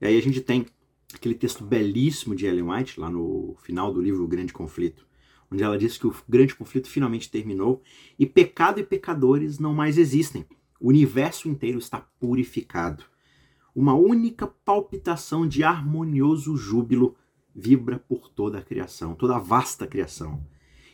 E 0.00 0.06
aí 0.06 0.16
a 0.16 0.22
gente 0.22 0.40
tem 0.40 0.66
aquele 1.14 1.34
texto 1.34 1.64
belíssimo 1.64 2.34
de 2.34 2.46
Ellen 2.46 2.70
White, 2.70 2.98
lá 3.00 3.08
no 3.08 3.56
final 3.62 3.92
do 3.92 4.00
livro 4.00 4.24
O 4.24 4.28
Grande 4.28 4.52
Conflito, 4.52 5.06
onde 5.50 5.62
ela 5.62 5.78
diz 5.78 5.96
que 5.96 6.06
o 6.06 6.14
grande 6.28 6.54
conflito 6.54 6.88
finalmente 6.88 7.30
terminou 7.30 7.82
e 8.18 8.26
pecado 8.26 8.80
e 8.80 8.84
pecadores 8.84 9.58
não 9.58 9.72
mais 9.72 9.96
existem. 9.96 10.44
O 10.80 10.88
universo 10.88 11.48
inteiro 11.48 11.78
está 11.78 12.00
purificado 12.00 13.04
uma 13.76 13.92
única 13.92 14.46
palpitação 14.46 15.46
de 15.46 15.62
harmonioso 15.62 16.56
júbilo 16.56 17.14
vibra 17.54 17.98
por 17.98 18.30
toda 18.30 18.58
a 18.58 18.62
criação, 18.62 19.14
toda 19.14 19.36
a 19.36 19.38
vasta 19.38 19.86
criação. 19.86 20.42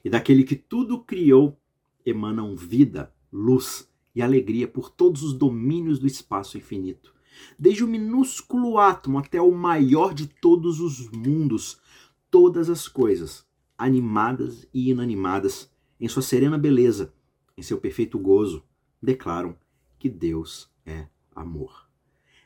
E 0.04 0.10
daquele 0.10 0.42
que 0.42 0.56
tudo 0.56 0.98
criou 0.98 1.56
emanam 2.04 2.56
vida, 2.56 3.14
luz 3.32 3.88
e 4.12 4.20
alegria 4.20 4.66
por 4.66 4.90
todos 4.90 5.22
os 5.22 5.32
domínios 5.32 6.00
do 6.00 6.08
espaço 6.08 6.58
infinito. 6.58 7.14
Desde 7.56 7.84
o 7.84 7.88
minúsculo 7.88 8.76
átomo 8.76 9.16
até 9.16 9.40
o 9.40 9.52
maior 9.52 10.12
de 10.12 10.26
todos 10.26 10.80
os 10.80 11.08
mundos, 11.08 11.80
todas 12.28 12.68
as 12.68 12.88
coisas, 12.88 13.46
animadas 13.78 14.66
e 14.74 14.90
inanimadas, 14.90 15.70
em 16.00 16.08
sua 16.08 16.22
serena 16.22 16.58
beleza, 16.58 17.14
em 17.56 17.62
seu 17.62 17.78
perfeito 17.78 18.18
gozo, 18.18 18.64
declaram 19.00 19.56
que 20.00 20.08
Deus 20.08 20.68
é 20.84 21.06
amor. 21.32 21.81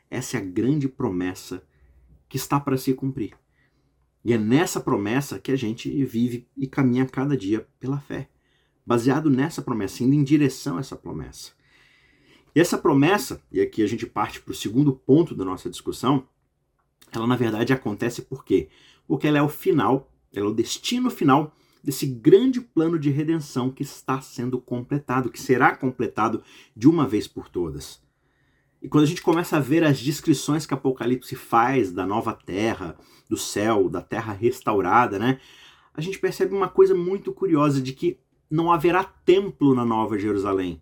Essa 0.09 0.37
é 0.37 0.39
a 0.39 0.43
grande 0.43 0.87
promessa 0.87 1.63
que 2.29 2.37
está 2.37 2.59
para 2.59 2.77
se 2.77 2.93
cumprir. 2.93 3.33
E 4.23 4.33
é 4.33 4.37
nessa 4.37 4.79
promessa 4.79 5.39
que 5.39 5.51
a 5.51 5.55
gente 5.55 5.89
vive 6.03 6.47
e 6.57 6.67
caminha 6.67 7.05
cada 7.05 7.37
dia 7.37 7.67
pela 7.79 7.99
fé. 7.99 8.29
Baseado 8.85 9.29
nessa 9.29 9.61
promessa, 9.61 10.03
indo 10.03 10.15
em 10.15 10.23
direção 10.23 10.77
a 10.77 10.79
essa 10.79 10.95
promessa. 10.95 11.51
E 12.55 12.59
essa 12.59 12.77
promessa, 12.77 13.41
e 13.51 13.61
aqui 13.61 13.83
a 13.83 13.87
gente 13.87 14.05
parte 14.05 14.41
para 14.41 14.51
o 14.51 14.55
segundo 14.55 14.93
ponto 14.93 15.35
da 15.35 15.45
nossa 15.45 15.69
discussão, 15.69 16.27
ela 17.11 17.27
na 17.27 17.35
verdade 17.35 17.71
acontece 17.71 18.21
por 18.21 18.43
quê? 18.43 18.69
Porque 19.07 19.27
ela 19.27 19.37
é 19.37 19.41
o 19.41 19.49
final, 19.49 20.11
ela 20.33 20.47
é 20.47 20.49
o 20.49 20.53
destino 20.53 21.09
final 21.09 21.55
desse 21.83 22.05
grande 22.05 22.59
plano 22.59 22.99
de 22.99 23.09
redenção 23.09 23.71
que 23.71 23.83
está 23.83 24.19
sendo 24.21 24.59
completado, 24.59 25.29
que 25.29 25.39
será 25.39 25.75
completado 25.75 26.43
de 26.75 26.87
uma 26.87 27.07
vez 27.07 27.27
por 27.27 27.47
todas. 27.47 28.01
E 28.81 28.87
quando 28.87 29.05
a 29.05 29.07
gente 29.07 29.21
começa 29.21 29.57
a 29.57 29.59
ver 29.59 29.83
as 29.83 29.99
descrições 29.99 30.65
que 30.65 30.73
Apocalipse 30.73 31.35
faz 31.35 31.91
da 31.91 32.05
nova 32.05 32.33
terra, 32.33 32.97
do 33.29 33.37
céu, 33.37 33.89
da 33.89 34.01
terra 34.01 34.33
restaurada, 34.33 35.17
né? 35.17 35.39
A 35.93 36.01
gente 36.01 36.19
percebe 36.19 36.53
uma 36.53 36.67
coisa 36.67 36.93
muito 36.93 37.33
curiosa 37.33 37.81
de 37.81 37.93
que 37.93 38.19
não 38.49 38.71
haverá 38.71 39.03
templo 39.03 39.73
na 39.73 39.83
Nova 39.83 40.17
Jerusalém. 40.17 40.81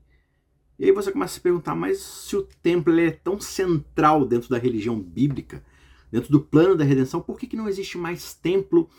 E 0.77 0.85
aí 0.85 0.91
você 0.91 1.11
começa 1.11 1.33
a 1.33 1.35
se 1.35 1.41
perguntar, 1.41 1.73
mas 1.73 1.99
se 1.99 2.35
o 2.35 2.43
templo 2.43 2.97
é 2.99 3.09
tão 3.09 3.39
central 3.39 4.25
dentro 4.25 4.49
da 4.49 4.57
religião 4.57 4.99
bíblica, 4.99 5.63
dentro 6.11 6.29
do 6.29 6.41
plano 6.41 6.75
da 6.75 6.83
redenção, 6.83 7.21
por 7.21 7.39
que, 7.39 7.47
que 7.47 7.55
não 7.55 7.69
existe 7.69 7.97
mais 7.97 8.33
templo 8.33 8.89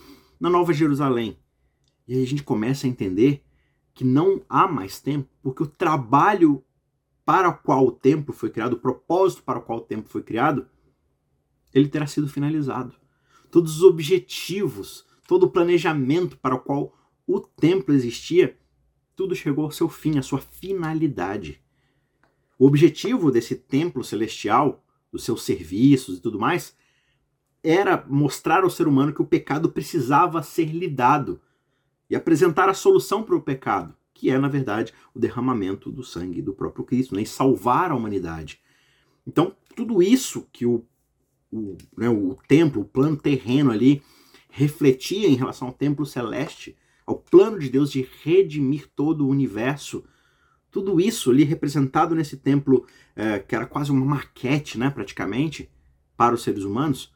na 0.40 0.48
Nova 0.48 0.72
Jerusalém? 0.72 1.38
E 2.08 2.14
aí 2.14 2.22
a 2.22 2.26
gente 2.26 2.42
começa 2.42 2.86
a 2.86 2.90
entender 2.90 3.44
que 3.92 4.04
não 4.04 4.42
há 4.48 4.66
mais 4.66 5.00
templo, 5.00 5.28
porque 5.42 5.62
o 5.62 5.66
trabalho 5.66 6.64
para 7.26 7.48
o 7.48 7.58
qual 7.58 7.84
o 7.84 7.90
templo 7.90 8.32
foi 8.32 8.48
criado, 8.50 8.74
o 8.74 8.78
propósito 8.78 9.42
para 9.42 9.58
o 9.58 9.62
qual 9.62 9.80
o 9.80 9.82
templo 9.82 10.08
foi 10.08 10.22
criado, 10.22 10.68
ele 11.74 11.88
terá 11.88 12.06
sido 12.06 12.28
finalizado. 12.28 12.94
Todos 13.50 13.78
os 13.78 13.82
objetivos, 13.82 15.04
todo 15.26 15.42
o 15.42 15.50
planejamento 15.50 16.38
para 16.38 16.54
o 16.54 16.60
qual 16.60 16.96
o 17.26 17.40
templo 17.40 17.92
existia, 17.92 18.56
tudo 19.16 19.34
chegou 19.34 19.64
ao 19.64 19.72
seu 19.72 19.88
fim, 19.88 20.18
à 20.18 20.22
sua 20.22 20.38
finalidade. 20.38 21.60
O 22.56 22.64
objetivo 22.64 23.32
desse 23.32 23.56
templo 23.56 24.04
celestial, 24.04 24.84
dos 25.10 25.24
seus 25.24 25.42
serviços 25.42 26.18
e 26.18 26.20
tudo 26.20 26.38
mais, 26.38 26.76
era 27.60 28.06
mostrar 28.08 28.62
ao 28.62 28.70
ser 28.70 28.86
humano 28.86 29.12
que 29.12 29.22
o 29.22 29.26
pecado 29.26 29.68
precisava 29.72 30.44
ser 30.44 30.66
lidado 30.66 31.40
e 32.08 32.14
apresentar 32.14 32.68
a 32.68 32.74
solução 32.74 33.24
para 33.24 33.34
o 33.34 33.42
pecado 33.42 33.96
que 34.16 34.30
é, 34.30 34.38
na 34.38 34.48
verdade, 34.48 34.94
o 35.14 35.18
derramamento 35.18 35.92
do 35.92 36.02
sangue 36.02 36.40
do 36.40 36.54
próprio 36.54 36.84
Cristo, 36.84 37.14
né? 37.14 37.22
e 37.22 37.26
salvar 37.26 37.90
a 37.90 37.94
humanidade. 37.94 38.58
Então, 39.26 39.54
tudo 39.74 40.02
isso 40.02 40.48
que 40.50 40.64
o, 40.64 40.82
o, 41.52 41.76
né, 41.96 42.08
o 42.08 42.34
templo, 42.48 42.80
o 42.80 42.84
plano 42.86 43.16
terreno 43.16 43.70
ali, 43.70 44.02
refletia 44.48 45.28
em 45.28 45.34
relação 45.34 45.68
ao 45.68 45.74
templo 45.74 46.06
celeste, 46.06 46.74
ao 47.04 47.16
plano 47.16 47.58
de 47.58 47.68
Deus 47.68 47.92
de 47.92 48.08
redimir 48.22 48.88
todo 48.96 49.26
o 49.26 49.28
universo, 49.28 50.02
tudo 50.70 50.98
isso 50.98 51.30
ali 51.30 51.44
representado 51.44 52.14
nesse 52.14 52.38
templo, 52.38 52.86
é, 53.14 53.38
que 53.38 53.54
era 53.54 53.66
quase 53.66 53.92
uma 53.92 54.04
maquete, 54.04 54.78
né, 54.78 54.88
praticamente, 54.88 55.70
para 56.16 56.34
os 56.34 56.42
seres 56.42 56.64
humanos, 56.64 57.12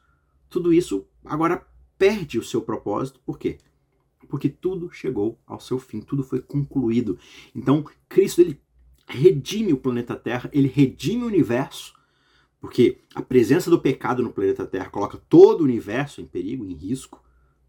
tudo 0.49 0.71
isso 0.71 1.07
agora 1.25 1.65
perde 1.97 2.37
o 2.37 2.43
seu 2.43 2.61
propósito, 2.61 3.19
por 3.25 3.39
quê? 3.39 3.57
Porque 4.31 4.47
tudo 4.47 4.89
chegou 4.89 5.37
ao 5.45 5.59
seu 5.59 5.77
fim, 5.77 5.99
tudo 5.99 6.23
foi 6.23 6.39
concluído. 6.39 7.19
Então, 7.53 7.83
Cristo 8.07 8.39
ele 8.39 8.61
redime 9.05 9.73
o 9.73 9.77
planeta 9.77 10.15
Terra, 10.15 10.49
ele 10.53 10.69
redime 10.69 11.23
o 11.23 11.27
universo, 11.27 11.93
porque 12.61 13.01
a 13.13 13.21
presença 13.21 13.69
do 13.69 13.77
pecado 13.77 14.23
no 14.23 14.31
planeta 14.31 14.65
Terra 14.65 14.89
coloca 14.89 15.21
todo 15.27 15.61
o 15.61 15.63
universo 15.65 16.21
em 16.21 16.25
perigo, 16.25 16.65
em 16.65 16.73
risco. 16.73 17.21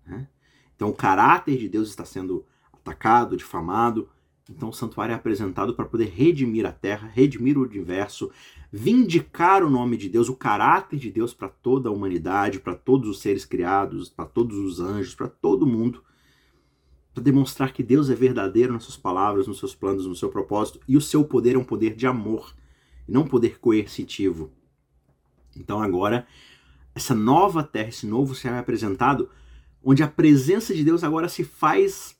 Né? 0.07 0.29
Então, 0.77 0.91
o 0.91 0.95
caráter 0.95 1.59
de 1.59 1.69
Deus 1.69 1.89
está 1.89 2.05
sendo 2.05 2.47
atacado, 2.73 3.37
difamado. 3.37 4.09
Então, 4.49 4.69
o 4.69 4.73
santuário 4.73 5.13
é 5.13 5.17
apresentado 5.17 5.75
para 5.75 5.87
poder 5.87 6.11
redimir 6.11 6.65
a 6.65 6.71
Terra, 6.71 7.11
redimir 7.13 7.59
o 7.59 7.63
universo, 7.63 8.31
vindicar 8.71 9.65
o 9.65 9.71
nome 9.71 9.97
de 9.97 10.09
Deus, 10.09 10.29
o 10.29 10.37
caráter 10.37 10.99
de 10.99 11.11
Deus 11.11 11.35
para 11.35 11.49
toda 11.49 11.89
a 11.89 11.93
humanidade, 11.93 12.61
para 12.61 12.77
todos 12.77 13.09
os 13.09 13.21
seres 13.21 13.45
criados, 13.45 14.09
para 14.09 14.27
todos 14.27 14.57
os 14.59 14.79
anjos, 14.79 15.13
para 15.13 15.27
todo 15.27 15.67
mundo 15.67 16.05
para 17.13 17.23
demonstrar 17.23 17.73
que 17.73 17.83
Deus 17.83 18.09
é 18.09 18.15
verdadeiro 18.15 18.73
nas 18.73 18.85
suas 18.85 18.97
palavras, 18.97 19.47
nos 19.47 19.59
seus 19.59 19.75
planos, 19.75 20.07
no 20.07 20.15
seu 20.15 20.31
propósito, 20.31 20.81
e 20.89 20.97
o 20.97 21.01
seu 21.01 21.25
poder 21.25 21.55
é 21.55 21.59
um 21.59 21.65
poder 21.65 21.95
de 21.95 22.07
amor, 22.07 22.55
e 23.07 23.13
não 23.13 23.23
um 23.23 23.29
poder 23.29 23.59
coercitivo. 23.59 24.51
Então 25.57 25.83
agora, 25.83 26.27
essa 26.95 27.15
nova 27.15 27.63
terra, 27.63 27.91
esse 27.91 28.07
novo 28.07 28.35
céu 28.35 28.55
é 28.55 28.59
apresentado, 28.59 29.29
onde 29.85 30.03
a 30.03 30.09
presença 30.09 30.75
de 30.75 30.83
Deus 30.85 31.05
agora 31.05 31.29
se 31.29 31.45
faz 31.45 32.17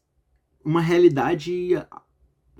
uma 0.65 0.81
realidade 0.81 1.71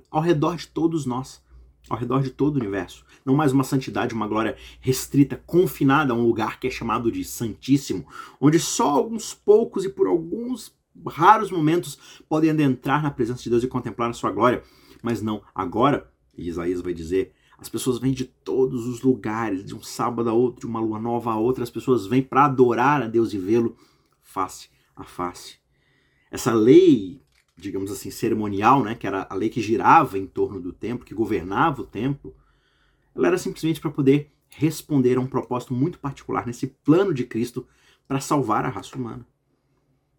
ao 0.09 0.21
redor 0.21 0.55
de 0.55 0.67
todos 0.67 1.05
nós, 1.05 1.41
ao 1.89 1.97
redor 1.97 2.21
de 2.21 2.29
todo 2.29 2.55
o 2.55 2.59
universo. 2.59 3.05
Não 3.25 3.35
mais 3.35 3.51
uma 3.51 3.63
santidade, 3.63 4.13
uma 4.13 4.27
glória 4.27 4.57
restrita, 4.79 5.41
confinada 5.45 6.13
a 6.13 6.15
um 6.15 6.25
lugar 6.25 6.59
que 6.59 6.67
é 6.67 6.71
chamado 6.71 7.11
de 7.11 7.23
Santíssimo, 7.23 8.07
onde 8.39 8.59
só 8.59 8.89
alguns 8.89 9.33
poucos 9.33 9.85
e 9.85 9.89
por 9.89 10.07
alguns 10.07 10.73
raros 11.07 11.51
momentos 11.51 12.23
podem 12.27 12.49
adentrar 12.49 13.01
na 13.01 13.11
presença 13.11 13.43
de 13.43 13.49
Deus 13.49 13.63
e 13.63 13.67
contemplar 13.67 14.09
a 14.09 14.13
sua 14.13 14.31
glória. 14.31 14.63
Mas 15.01 15.21
não, 15.21 15.43
agora, 15.53 16.11
Isaías 16.37 16.81
vai 16.81 16.93
dizer, 16.93 17.33
as 17.57 17.69
pessoas 17.69 17.99
vêm 17.99 18.11
de 18.11 18.25
todos 18.25 18.87
os 18.87 19.01
lugares, 19.01 19.63
de 19.63 19.75
um 19.75 19.81
sábado 19.81 20.29
a 20.29 20.33
outro, 20.33 20.61
de 20.61 20.65
uma 20.65 20.79
lua 20.79 20.99
nova 20.99 21.31
a 21.31 21.37
outra, 21.37 21.63
as 21.63 21.69
pessoas 21.69 22.05
vêm 22.05 22.21
para 22.21 22.45
adorar 22.45 23.01
a 23.01 23.07
Deus 23.07 23.33
e 23.33 23.37
vê-lo 23.37 23.77
face 24.21 24.69
a 24.95 25.03
face. 25.03 25.57
Essa 26.31 26.53
lei, 26.53 27.21
digamos 27.55 27.91
assim, 27.91 28.09
cerimonial, 28.09 28.83
né, 28.83 28.95
que 28.95 29.07
era 29.07 29.27
a 29.29 29.35
lei 29.35 29.49
que 29.49 29.61
girava 29.61 30.17
em 30.17 30.25
torno 30.25 30.59
do 30.59 30.73
templo, 30.73 31.05
que 31.05 31.13
governava 31.13 31.81
o 31.81 31.85
templo, 31.85 32.35
ela 33.15 33.27
era 33.27 33.37
simplesmente 33.37 33.79
para 33.79 33.91
poder 33.91 34.31
responder 34.49 35.17
a 35.17 35.21
um 35.21 35.27
propósito 35.27 35.73
muito 35.73 35.99
particular 35.99 36.45
nesse 36.45 36.67
plano 36.67 37.13
de 37.13 37.23
Cristo 37.23 37.67
para 38.07 38.19
salvar 38.19 38.65
a 38.65 38.69
raça 38.69 38.97
humana. 38.97 39.25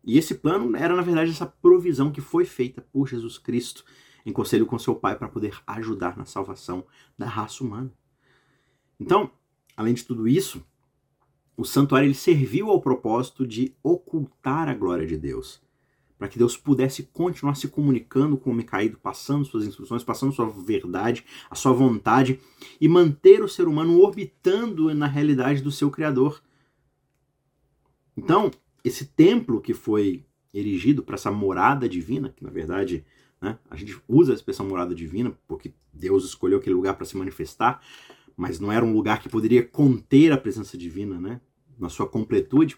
E 0.05 0.19
esse 0.19 0.35
plano 0.35 0.77
era, 0.77 0.95
na 0.95 1.03
verdade, 1.03 1.31
essa 1.31 1.47
provisão 1.47 2.13
que 2.13 2.21
foi 2.21 2.45
feita 2.45 2.83
por 2.83 3.09
Jesus 3.09 3.39
Cristo 3.39 3.85
em 4.27 4.33
conselho 4.33 4.67
com 4.67 4.79
seu 4.79 4.95
Pai 4.95 5.17
para 5.17 5.29
poder 5.29 5.59
ajudar 5.67 6.17
na 6.17 6.25
salvação 6.25 6.85
da 7.17 7.27
raça 7.27 7.63
humana. 7.63 7.93
Então, 8.99 9.31
além 9.77 9.95
de 9.95 10.05
tudo 10.05 10.27
isso, 10.27 10.65
o 11.57 11.65
santuário 11.65 12.07
ele 12.07 12.15
serviu 12.15 12.71
ao 12.71 12.81
propósito 12.81 13.47
de 13.47 13.75
ocultar 13.83 14.69
a 14.69 14.75
glória 14.75 15.07
de 15.07 15.17
Deus, 15.17 15.63
para 16.19 16.29
que 16.29 16.39
Deus 16.39 16.57
pudesse 16.57 17.05
continuar 17.05 17.55
se 17.55 17.69
comunicando 17.69 18.37
com 18.37 18.51
o 18.51 18.53
homem 18.53 18.65
caído, 18.65 18.99
passando 18.99 19.45
suas 19.45 19.67
instruções, 19.67 20.03
passando 20.03 20.33
sua 20.33 20.49
verdade, 20.49 21.25
a 21.51 21.55
sua 21.55 21.73
vontade 21.73 22.41
e 22.81 22.89
manter 22.89 23.43
o 23.43 23.49
ser 23.49 23.69
humano 23.69 24.01
orbitando 24.01 24.93
na 24.95 25.07
realidade 25.07 25.63
do 25.63 25.71
seu 25.71 25.91
Criador. 25.91 26.43
Então, 28.17 28.51
esse 28.85 29.07
templo 29.07 29.61
que 29.61 29.73
foi 29.73 30.27
erigido 30.53 31.03
para 31.03 31.15
essa 31.15 31.33
morada 31.33 31.89
divina, 31.89 32.29
que 32.37 32.45
na 32.45 32.51
verdade 32.51 33.05
né, 33.41 33.59
a 33.69 33.77
gente 33.77 33.99
usa 34.07 34.33
a 34.33 34.35
expressão 34.35 34.67
morada 34.67 34.95
divina 34.95 35.37
porque 35.49 35.73
Deus 35.93 36.25
escolheu 36.25 36.59
aquele 36.59 36.77
lugar 36.77 36.95
para 36.95 37.07
se 37.07 37.17
manifestar, 37.17 37.83
mas 38.37 38.61
não 38.61 38.71
era 38.71 38.85
um 38.85 38.93
lugar 38.93 39.21
que 39.21 39.29
poderia 39.29 39.65
conter 39.65 40.31
a 40.33 40.37
presença 40.37 40.77
divina 40.77 41.19
né, 41.19 41.41
na 41.79 41.89
sua 41.89 42.07
completude, 42.07 42.77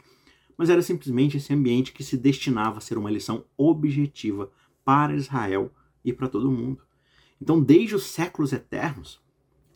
mas 0.56 0.70
era 0.70 0.80
simplesmente 0.80 1.36
esse 1.36 1.52
ambiente 1.52 1.92
que 1.92 2.04
se 2.04 2.16
destinava 2.16 2.78
a 2.78 2.80
ser 2.80 2.96
uma 2.96 3.10
lição 3.10 3.44
objetiva 3.56 4.50
para 4.84 5.14
Israel 5.14 5.70
e 6.04 6.12
para 6.12 6.28
todo 6.28 6.50
mundo. 6.50 6.82
Então, 7.40 7.60
desde 7.60 7.94
os 7.94 8.04
séculos 8.04 8.52
eternos, 8.52 9.20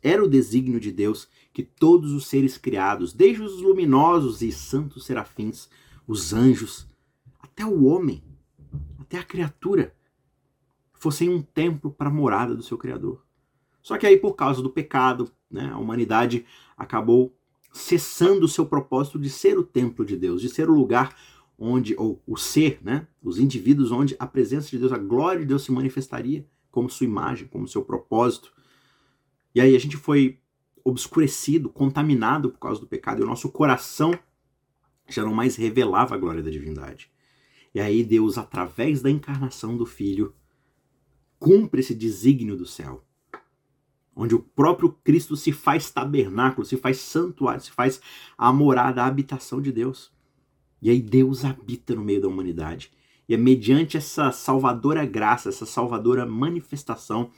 era 0.03 0.25
o 0.25 0.29
desígnio 0.29 0.81
de 0.81 0.91
Deus 0.91 1.29
que 1.53 1.63
todos 1.63 2.13
os 2.13 2.27
seres 2.27 2.57
criados, 2.57 3.13
desde 3.13 3.43
os 3.43 3.61
luminosos 3.61 4.41
e 4.41 4.51
santos 4.51 5.05
serafins, 5.05 5.69
os 6.11 6.35
anjos, 6.35 6.89
até 7.39 7.65
o 7.65 7.85
homem, 7.85 8.21
até 8.99 9.17
a 9.17 9.23
criatura, 9.23 9.95
fossem 10.93 11.31
um 11.31 11.41
templo 11.41 11.89
para 11.89 12.09
a 12.09 12.13
morada 12.13 12.53
do 12.53 12.65
seu 12.65 12.77
Criador. 12.77 13.25
Só 13.81 13.97
que 13.97 14.05
aí, 14.05 14.17
por 14.17 14.35
causa 14.35 14.61
do 14.61 14.71
pecado, 14.71 15.31
né, 15.49 15.71
a 15.73 15.79
humanidade 15.79 16.45
acabou 16.77 17.33
cessando 17.73 18.45
o 18.45 18.49
seu 18.49 18.67
propósito 18.67 19.21
de 19.21 19.31
ser 19.31 19.57
o 19.57 19.63
templo 19.63 20.05
de 20.05 20.17
Deus, 20.17 20.43
de 20.43 20.49
ser 20.49 20.69
o 20.69 20.75
lugar 20.75 21.17
onde, 21.57 21.95
ou 21.97 22.21
o 22.27 22.37
ser, 22.37 22.81
né, 22.83 23.07
os 23.23 23.39
indivíduos 23.39 23.93
onde 23.93 24.17
a 24.19 24.27
presença 24.27 24.69
de 24.69 24.79
Deus, 24.79 24.93
a 24.93 24.99
glória 24.99 25.43
de 25.43 25.47
Deus 25.47 25.63
se 25.63 25.71
manifestaria 25.71 26.45
como 26.73 26.91
sua 26.91 27.07
imagem, 27.07 27.47
como 27.47 27.69
seu 27.69 27.85
propósito. 27.85 28.53
E 29.55 29.61
aí 29.61 29.77
a 29.77 29.81
gente 29.81 29.97
foi 29.97 30.41
obscurecido, 30.85 31.69
contaminado 31.69 32.51
por 32.51 32.59
causa 32.59 32.81
do 32.81 32.87
pecado, 32.89 33.21
e 33.21 33.23
o 33.23 33.29
nosso 33.29 33.49
coração 33.49 34.13
já 35.15 35.25
não 35.25 35.35
mais 35.35 35.57
revelava 35.57 36.15
a 36.15 36.19
glória 36.19 36.43
da 36.43 36.51
divindade. 36.51 37.11
E 37.75 37.81
aí 37.81 38.03
Deus, 38.03 38.37
através 38.37 39.01
da 39.01 39.11
encarnação 39.11 39.77
do 39.77 39.87
Filho, 39.87 40.35
cumpre 41.39 41.81
esse 41.81 41.95
desígnio 41.95 42.57
do 42.57 42.67
céu, 42.67 43.05
onde 44.15 44.35
o 44.35 44.41
próprio 44.41 44.93
Cristo 45.05 45.37
se 45.37 45.53
faz 45.53 45.91
tabernáculo, 45.91 46.67
se 46.67 46.77
faz 46.77 46.99
santuário, 46.99 47.63
se 47.63 47.71
faz 47.71 48.01
a 48.37 48.53
morada, 48.53 49.03
a 49.03 49.07
habitação 49.07 49.63
de 49.63 49.73
Deus. 49.73 50.13
E 50.83 50.91
aí 50.91 51.01
Deus 51.01 51.45
habita 51.45 51.95
no 51.95 52.05
meio 52.05 52.21
da 52.21 52.29
humanidade. 52.29 52.91
E 53.29 53.35
é 53.35 53.37
mediante 53.37 53.97
essa 53.97 54.33
salvadora 54.33 55.07
graça, 55.07 55.49
essa 55.49 55.65
salvadora 55.65 56.27
manifestação, 56.27 57.31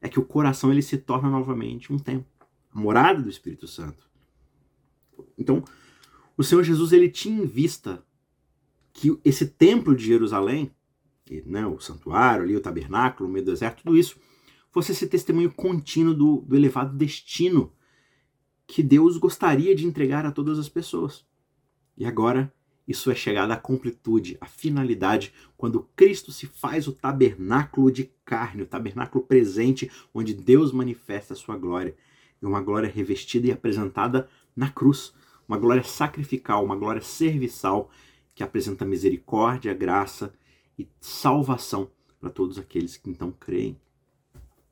é 0.00 0.08
que 0.08 0.18
o 0.18 0.24
coração 0.24 0.72
ele 0.72 0.82
se 0.82 0.98
torna 0.98 1.30
novamente 1.30 1.92
um 1.92 1.98
templo, 1.98 2.26
a 2.74 2.80
morada 2.80 3.22
do 3.22 3.28
Espírito 3.28 3.68
Santo. 3.68 4.10
Então, 5.38 5.62
o 6.40 6.42
Senhor 6.42 6.64
Jesus 6.64 6.90
ele 6.94 7.10
tinha 7.10 7.42
em 7.42 7.44
vista 7.44 8.02
que 8.94 9.14
esse 9.22 9.46
templo 9.46 9.94
de 9.94 10.06
Jerusalém, 10.06 10.74
né, 11.44 11.66
o 11.66 11.78
santuário 11.78 12.44
ali, 12.44 12.56
o 12.56 12.62
tabernáculo, 12.62 13.28
o 13.28 13.32
meio 13.32 13.44
do 13.44 13.50
deserto, 13.50 13.82
tudo 13.82 13.94
isso 13.94 14.18
fosse 14.70 14.92
esse 14.92 15.06
testemunho 15.06 15.52
contínuo 15.52 16.14
do, 16.14 16.38
do 16.40 16.56
elevado 16.56 16.96
destino 16.96 17.74
que 18.66 18.82
Deus 18.82 19.18
gostaria 19.18 19.74
de 19.74 19.86
entregar 19.86 20.24
a 20.24 20.32
todas 20.32 20.58
as 20.58 20.66
pessoas. 20.66 21.26
E 21.94 22.06
agora 22.06 22.50
isso 22.88 23.10
é 23.10 23.14
chegado 23.14 23.50
à 23.50 23.56
completude, 23.58 24.38
à 24.40 24.46
finalidade, 24.46 25.34
quando 25.58 25.90
Cristo 25.94 26.32
se 26.32 26.46
faz 26.46 26.88
o 26.88 26.92
tabernáculo 26.92 27.92
de 27.92 28.10
carne, 28.24 28.62
o 28.62 28.66
tabernáculo 28.66 29.26
presente, 29.26 29.90
onde 30.14 30.32
Deus 30.32 30.72
manifesta 30.72 31.34
a 31.34 31.36
sua 31.36 31.58
glória. 31.58 31.94
E 32.40 32.46
uma 32.46 32.62
glória 32.62 32.88
revestida 32.88 33.46
e 33.46 33.52
apresentada 33.52 34.26
na 34.56 34.70
cruz, 34.70 35.12
uma 35.50 35.58
glória 35.58 35.82
sacrificial, 35.82 36.64
uma 36.64 36.76
glória 36.76 37.02
serviçal 37.02 37.90
que 38.36 38.44
apresenta 38.44 38.84
misericórdia, 38.84 39.74
graça 39.74 40.32
e 40.78 40.88
salvação 41.00 41.90
para 42.20 42.30
todos 42.30 42.56
aqueles 42.56 42.96
que 42.96 43.10
então 43.10 43.32
creem. 43.32 43.76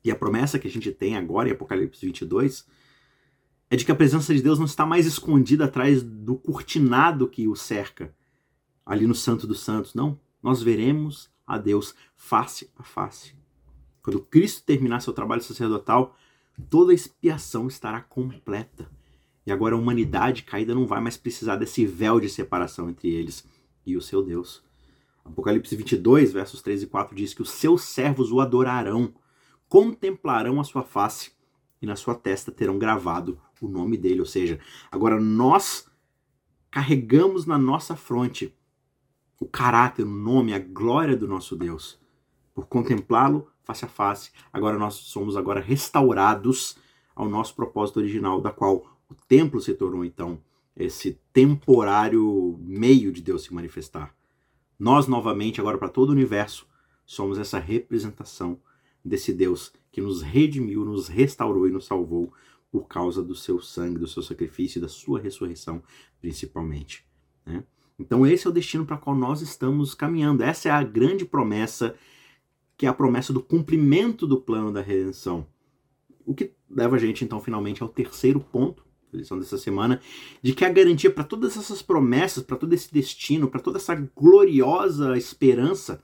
E 0.01 0.09
a 0.09 0.15
promessa 0.15 0.57
que 0.57 0.69
a 0.69 0.71
gente 0.71 0.89
tem 0.93 1.17
agora 1.17 1.49
em 1.49 1.51
Apocalipse 1.51 2.05
22 2.05 2.65
é 3.69 3.75
de 3.75 3.83
que 3.83 3.91
a 3.91 3.95
presença 3.95 4.33
de 4.33 4.41
Deus 4.41 4.57
não 4.57 4.65
está 4.65 4.85
mais 4.85 5.05
escondida 5.05 5.65
atrás 5.65 6.01
do 6.01 6.37
cortinado 6.37 7.27
que 7.27 7.45
o 7.45 7.57
cerca, 7.57 8.15
ali 8.85 9.05
no 9.05 9.13
Santo 9.13 9.45
dos 9.45 9.59
Santos. 9.59 9.93
Não, 9.93 10.17
nós 10.41 10.63
veremos 10.63 11.29
a 11.45 11.57
Deus 11.57 11.93
face 12.15 12.71
a 12.77 12.83
face. 12.83 13.35
Quando 14.01 14.21
Cristo 14.21 14.63
terminar 14.63 15.01
seu 15.01 15.11
trabalho 15.11 15.43
sacerdotal, 15.43 16.15
toda 16.69 16.93
a 16.93 16.95
expiação 16.95 17.67
estará 17.67 17.99
completa. 17.99 18.89
E 19.49 19.51
agora 19.51 19.73
a 19.73 19.77
humanidade 19.79 20.43
caída 20.43 20.75
não 20.75 20.85
vai 20.85 21.01
mais 21.01 21.17
precisar 21.17 21.55
desse 21.55 21.83
véu 21.83 22.19
de 22.19 22.29
separação 22.29 22.87
entre 22.87 23.09
eles 23.09 23.43
e 23.83 23.97
o 23.97 24.01
seu 24.01 24.23
Deus. 24.23 24.63
Apocalipse 25.25 25.75
22, 25.75 26.31
versos 26.31 26.61
3 26.61 26.83
e 26.83 26.87
4 26.87 27.15
diz 27.15 27.33
que 27.33 27.41
os 27.41 27.49
seus 27.49 27.81
servos 27.81 28.31
o 28.31 28.41
adorarão, 28.41 29.11
contemplarão 29.67 30.59
a 30.59 30.63
sua 30.63 30.83
face 30.83 31.31
e 31.81 31.87
na 31.87 31.95
sua 31.95 32.13
testa 32.13 32.51
terão 32.51 32.77
gravado 32.77 33.41
o 33.59 33.67
nome 33.67 33.97
dele. 33.97 34.19
Ou 34.19 34.25
seja, 34.25 34.59
agora 34.91 35.19
nós 35.19 35.87
carregamos 36.69 37.47
na 37.47 37.57
nossa 37.57 37.95
fronte 37.95 38.55
o 39.39 39.47
caráter, 39.47 40.03
o 40.03 40.09
nome, 40.09 40.53
a 40.53 40.59
glória 40.59 41.17
do 41.17 41.27
nosso 41.27 41.55
Deus. 41.55 41.99
Por 42.53 42.67
contemplá-lo 42.67 43.47
face 43.63 43.83
a 43.83 43.87
face, 43.87 44.29
agora 44.53 44.77
nós 44.77 44.93
somos 44.93 45.35
agora 45.35 45.59
restaurados 45.59 46.77
ao 47.15 47.27
nosso 47.27 47.55
propósito 47.55 47.97
original, 47.97 48.41
da 48.41 48.51
qual 48.51 48.98
o 49.09 49.15
templo 49.27 49.59
se 49.59 49.73
tornou 49.73 50.05
então 50.05 50.39
esse 50.75 51.19
temporário 51.33 52.57
meio 52.61 53.11
de 53.11 53.21
Deus 53.21 53.43
se 53.43 53.53
manifestar. 53.53 54.15
Nós, 54.77 55.07
novamente, 55.07 55.59
agora 55.59 55.77
para 55.77 55.89
todo 55.89 56.09
o 56.09 56.13
universo, 56.13 56.67
somos 57.05 57.37
essa 57.37 57.59
representação 57.59 58.61
desse 59.03 59.33
Deus 59.33 59.73
que 59.91 59.99
nos 59.99 60.21
redimiu, 60.21 60.85
nos 60.85 61.07
restaurou 61.07 61.67
e 61.67 61.71
nos 61.71 61.85
salvou 61.85 62.31
por 62.71 62.87
causa 62.87 63.23
do 63.23 63.35
seu 63.35 63.59
sangue, 63.59 63.99
do 63.99 64.07
seu 64.07 64.21
sacrifício 64.21 64.77
e 64.77 64.81
da 64.81 64.87
sua 64.87 65.19
ressurreição, 65.19 65.81
principalmente. 66.21 67.05
Né? 67.45 67.63
Então, 67.97 68.25
esse 68.25 68.45
é 68.45 68.49
o 68.49 68.53
destino 68.53 68.85
para 68.85 68.97
qual 68.97 69.15
nós 69.15 69.41
estamos 69.41 69.93
caminhando. 69.93 70.43
Essa 70.43 70.69
é 70.69 70.71
a 70.71 70.83
grande 70.83 71.25
promessa, 71.25 71.95
que 72.77 72.85
é 72.85 72.89
a 72.89 72.93
promessa 72.93 73.33
do 73.33 73.41
cumprimento 73.41 74.27
do 74.27 74.39
plano 74.39 74.71
da 74.71 74.81
redenção. 74.81 75.47
O 76.25 76.33
que 76.33 76.53
leva 76.69 76.95
a 76.95 76.99
gente, 76.99 77.25
então, 77.25 77.41
finalmente 77.41 77.81
ao 77.81 77.89
terceiro 77.89 78.39
ponto 78.39 78.87
lição 79.17 79.39
dessa 79.39 79.57
semana, 79.57 79.99
de 80.41 80.53
que 80.53 80.63
a 80.63 80.69
garantia 80.69 81.11
para 81.11 81.23
todas 81.23 81.57
essas 81.57 81.81
promessas, 81.81 82.43
para 82.43 82.57
todo 82.57 82.73
esse 82.73 82.91
destino, 82.91 83.49
para 83.49 83.59
toda 83.59 83.77
essa 83.77 83.95
gloriosa 83.95 85.17
esperança, 85.17 86.03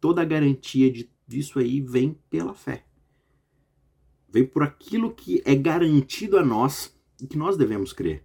toda 0.00 0.22
a 0.22 0.24
garantia 0.24 0.90
de, 0.90 1.10
disso 1.26 1.58
aí 1.58 1.80
vem 1.80 2.18
pela 2.28 2.54
fé. 2.54 2.84
Vem 4.28 4.44
por 4.44 4.62
aquilo 4.62 5.14
que 5.14 5.42
é 5.44 5.54
garantido 5.54 6.36
a 6.38 6.44
nós 6.44 6.94
e 7.20 7.26
que 7.26 7.38
nós 7.38 7.56
devemos 7.56 7.92
crer. 7.92 8.24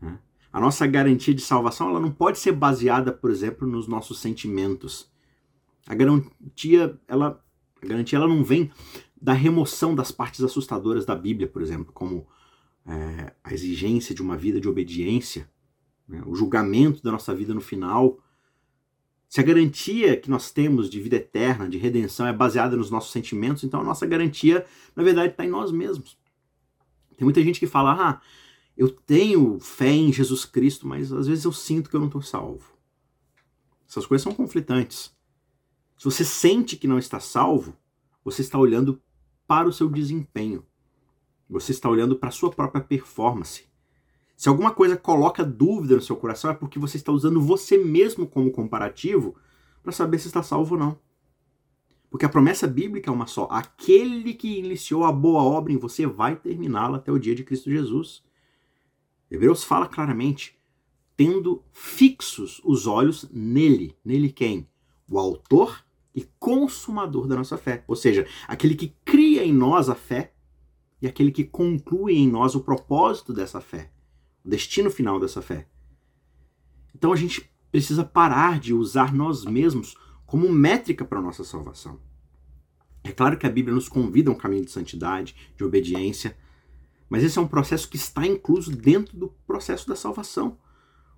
Né? 0.00 0.18
A 0.52 0.60
nossa 0.60 0.86
garantia 0.86 1.32
de 1.32 1.40
salvação 1.40 1.88
ela 1.88 2.00
não 2.00 2.10
pode 2.10 2.38
ser 2.38 2.52
baseada, 2.52 3.12
por 3.12 3.30
exemplo, 3.30 3.66
nos 3.66 3.86
nossos 3.86 4.18
sentimentos. 4.18 5.10
A 5.86 5.94
garantia, 5.94 6.98
ela, 7.06 7.42
a 7.80 7.86
garantia 7.86 8.18
ela 8.18 8.28
não 8.28 8.42
vem 8.42 8.70
da 9.20 9.32
remoção 9.32 9.94
das 9.94 10.10
partes 10.10 10.42
assustadoras 10.42 11.04
da 11.04 11.14
Bíblia, 11.14 11.46
por 11.46 11.62
exemplo, 11.62 11.92
como 11.92 12.26
é, 12.90 13.32
a 13.44 13.54
exigência 13.54 14.14
de 14.14 14.20
uma 14.20 14.36
vida 14.36 14.60
de 14.60 14.68
obediência, 14.68 15.48
né, 16.08 16.22
o 16.26 16.34
julgamento 16.34 17.02
da 17.02 17.12
nossa 17.12 17.34
vida 17.34 17.54
no 17.54 17.60
final, 17.60 18.18
se 19.28 19.40
a 19.40 19.44
garantia 19.44 20.16
que 20.16 20.28
nós 20.28 20.50
temos 20.50 20.90
de 20.90 21.00
vida 21.00 21.16
eterna, 21.16 21.68
de 21.68 21.78
redenção, 21.78 22.26
é 22.26 22.32
baseada 22.32 22.76
nos 22.76 22.90
nossos 22.90 23.12
sentimentos, 23.12 23.62
então 23.62 23.80
a 23.80 23.84
nossa 23.84 24.04
garantia, 24.04 24.66
na 24.96 25.04
verdade, 25.04 25.32
está 25.32 25.44
em 25.44 25.50
nós 25.50 25.70
mesmos. 25.70 26.18
Tem 27.16 27.24
muita 27.24 27.42
gente 27.42 27.60
que 27.60 27.66
fala, 27.66 27.92
ah, 27.92 28.20
eu 28.76 28.88
tenho 28.90 29.60
fé 29.60 29.90
em 29.90 30.12
Jesus 30.12 30.44
Cristo, 30.44 30.88
mas 30.88 31.12
às 31.12 31.28
vezes 31.28 31.44
eu 31.44 31.52
sinto 31.52 31.88
que 31.88 31.94
eu 31.94 32.00
não 32.00 32.08
estou 32.08 32.22
salvo. 32.22 32.76
Essas 33.88 34.04
coisas 34.04 34.22
são 34.24 34.34
conflitantes. 34.34 35.14
Se 35.96 36.04
você 36.04 36.24
sente 36.24 36.76
que 36.76 36.88
não 36.88 36.98
está 36.98 37.20
salvo, 37.20 37.76
você 38.24 38.40
está 38.40 38.58
olhando 38.58 39.00
para 39.46 39.68
o 39.68 39.72
seu 39.72 39.88
desempenho. 39.88 40.64
Você 41.50 41.72
está 41.72 41.90
olhando 41.90 42.14
para 42.14 42.28
a 42.28 42.32
sua 42.32 42.50
própria 42.50 42.80
performance. 42.80 43.64
Se 44.36 44.48
alguma 44.48 44.70
coisa 44.70 44.96
coloca 44.96 45.44
dúvida 45.44 45.96
no 45.96 46.00
seu 46.00 46.16
coração, 46.16 46.50
é 46.50 46.54
porque 46.54 46.78
você 46.78 46.96
está 46.96 47.10
usando 47.10 47.40
você 47.40 47.76
mesmo 47.76 48.26
como 48.26 48.52
comparativo 48.52 49.34
para 49.82 49.90
saber 49.90 50.18
se 50.20 50.28
está 50.28 50.42
salvo 50.42 50.76
ou 50.76 50.80
não. 50.80 50.98
Porque 52.08 52.24
a 52.24 52.28
promessa 52.28 52.66
bíblica 52.66 53.10
é 53.10 53.12
uma 53.12 53.26
só: 53.26 53.48
aquele 53.50 54.32
que 54.32 54.58
iniciou 54.58 55.04
a 55.04 55.12
boa 55.12 55.42
obra 55.42 55.72
em 55.72 55.76
você 55.76 56.06
vai 56.06 56.36
terminá-la 56.36 56.98
até 56.98 57.10
o 57.10 57.18
dia 57.18 57.34
de 57.34 57.44
Cristo 57.44 57.70
Jesus. 57.70 58.22
Hebreus 59.28 59.62
fala 59.62 59.86
claramente, 59.86 60.58
tendo 61.16 61.62
fixos 61.72 62.60
os 62.64 62.86
olhos 62.86 63.28
nele. 63.32 63.96
Nele 64.04 64.30
quem? 64.30 64.68
O 65.08 65.18
autor 65.18 65.84
e 66.14 66.24
consumador 66.38 67.26
da 67.26 67.36
nossa 67.36 67.56
fé. 67.56 67.84
Ou 67.86 67.94
seja, 67.94 68.26
aquele 68.48 68.74
que 68.74 68.94
cria 69.04 69.44
em 69.44 69.52
nós 69.52 69.88
a 69.88 69.94
fé 69.94 70.32
e 71.00 71.06
aquele 71.06 71.30
que 71.30 71.44
conclui 71.44 72.14
em 72.14 72.28
nós 72.28 72.54
o 72.54 72.60
propósito 72.60 73.32
dessa 73.32 73.60
fé 73.60 73.90
o 74.44 74.48
destino 74.48 74.90
final 74.90 75.20
dessa 75.20 75.42
fé. 75.42 75.66
Então 76.94 77.12
a 77.12 77.16
gente 77.16 77.50
precisa 77.70 78.04
parar 78.04 78.58
de 78.58 78.74
usar 78.74 79.12
nós 79.12 79.44
mesmos 79.44 79.96
como 80.26 80.50
métrica 80.50 81.04
para 81.04 81.18
a 81.18 81.22
nossa 81.22 81.44
salvação. 81.44 82.00
É 83.02 83.12
claro 83.12 83.38
que 83.38 83.46
a 83.46 83.50
Bíblia 83.50 83.74
nos 83.74 83.88
convida 83.88 84.30
a 84.30 84.34
um 84.34 84.36
caminho 84.36 84.64
de 84.64 84.70
santidade, 84.70 85.34
de 85.56 85.64
obediência, 85.64 86.36
mas 87.08 87.24
esse 87.24 87.38
é 87.38 87.42
um 87.42 87.48
processo 87.48 87.88
que 87.88 87.96
está 87.96 88.26
incluso 88.26 88.70
dentro 88.70 89.16
do 89.16 89.28
processo 89.46 89.88
da 89.88 89.96
salvação, 89.96 90.58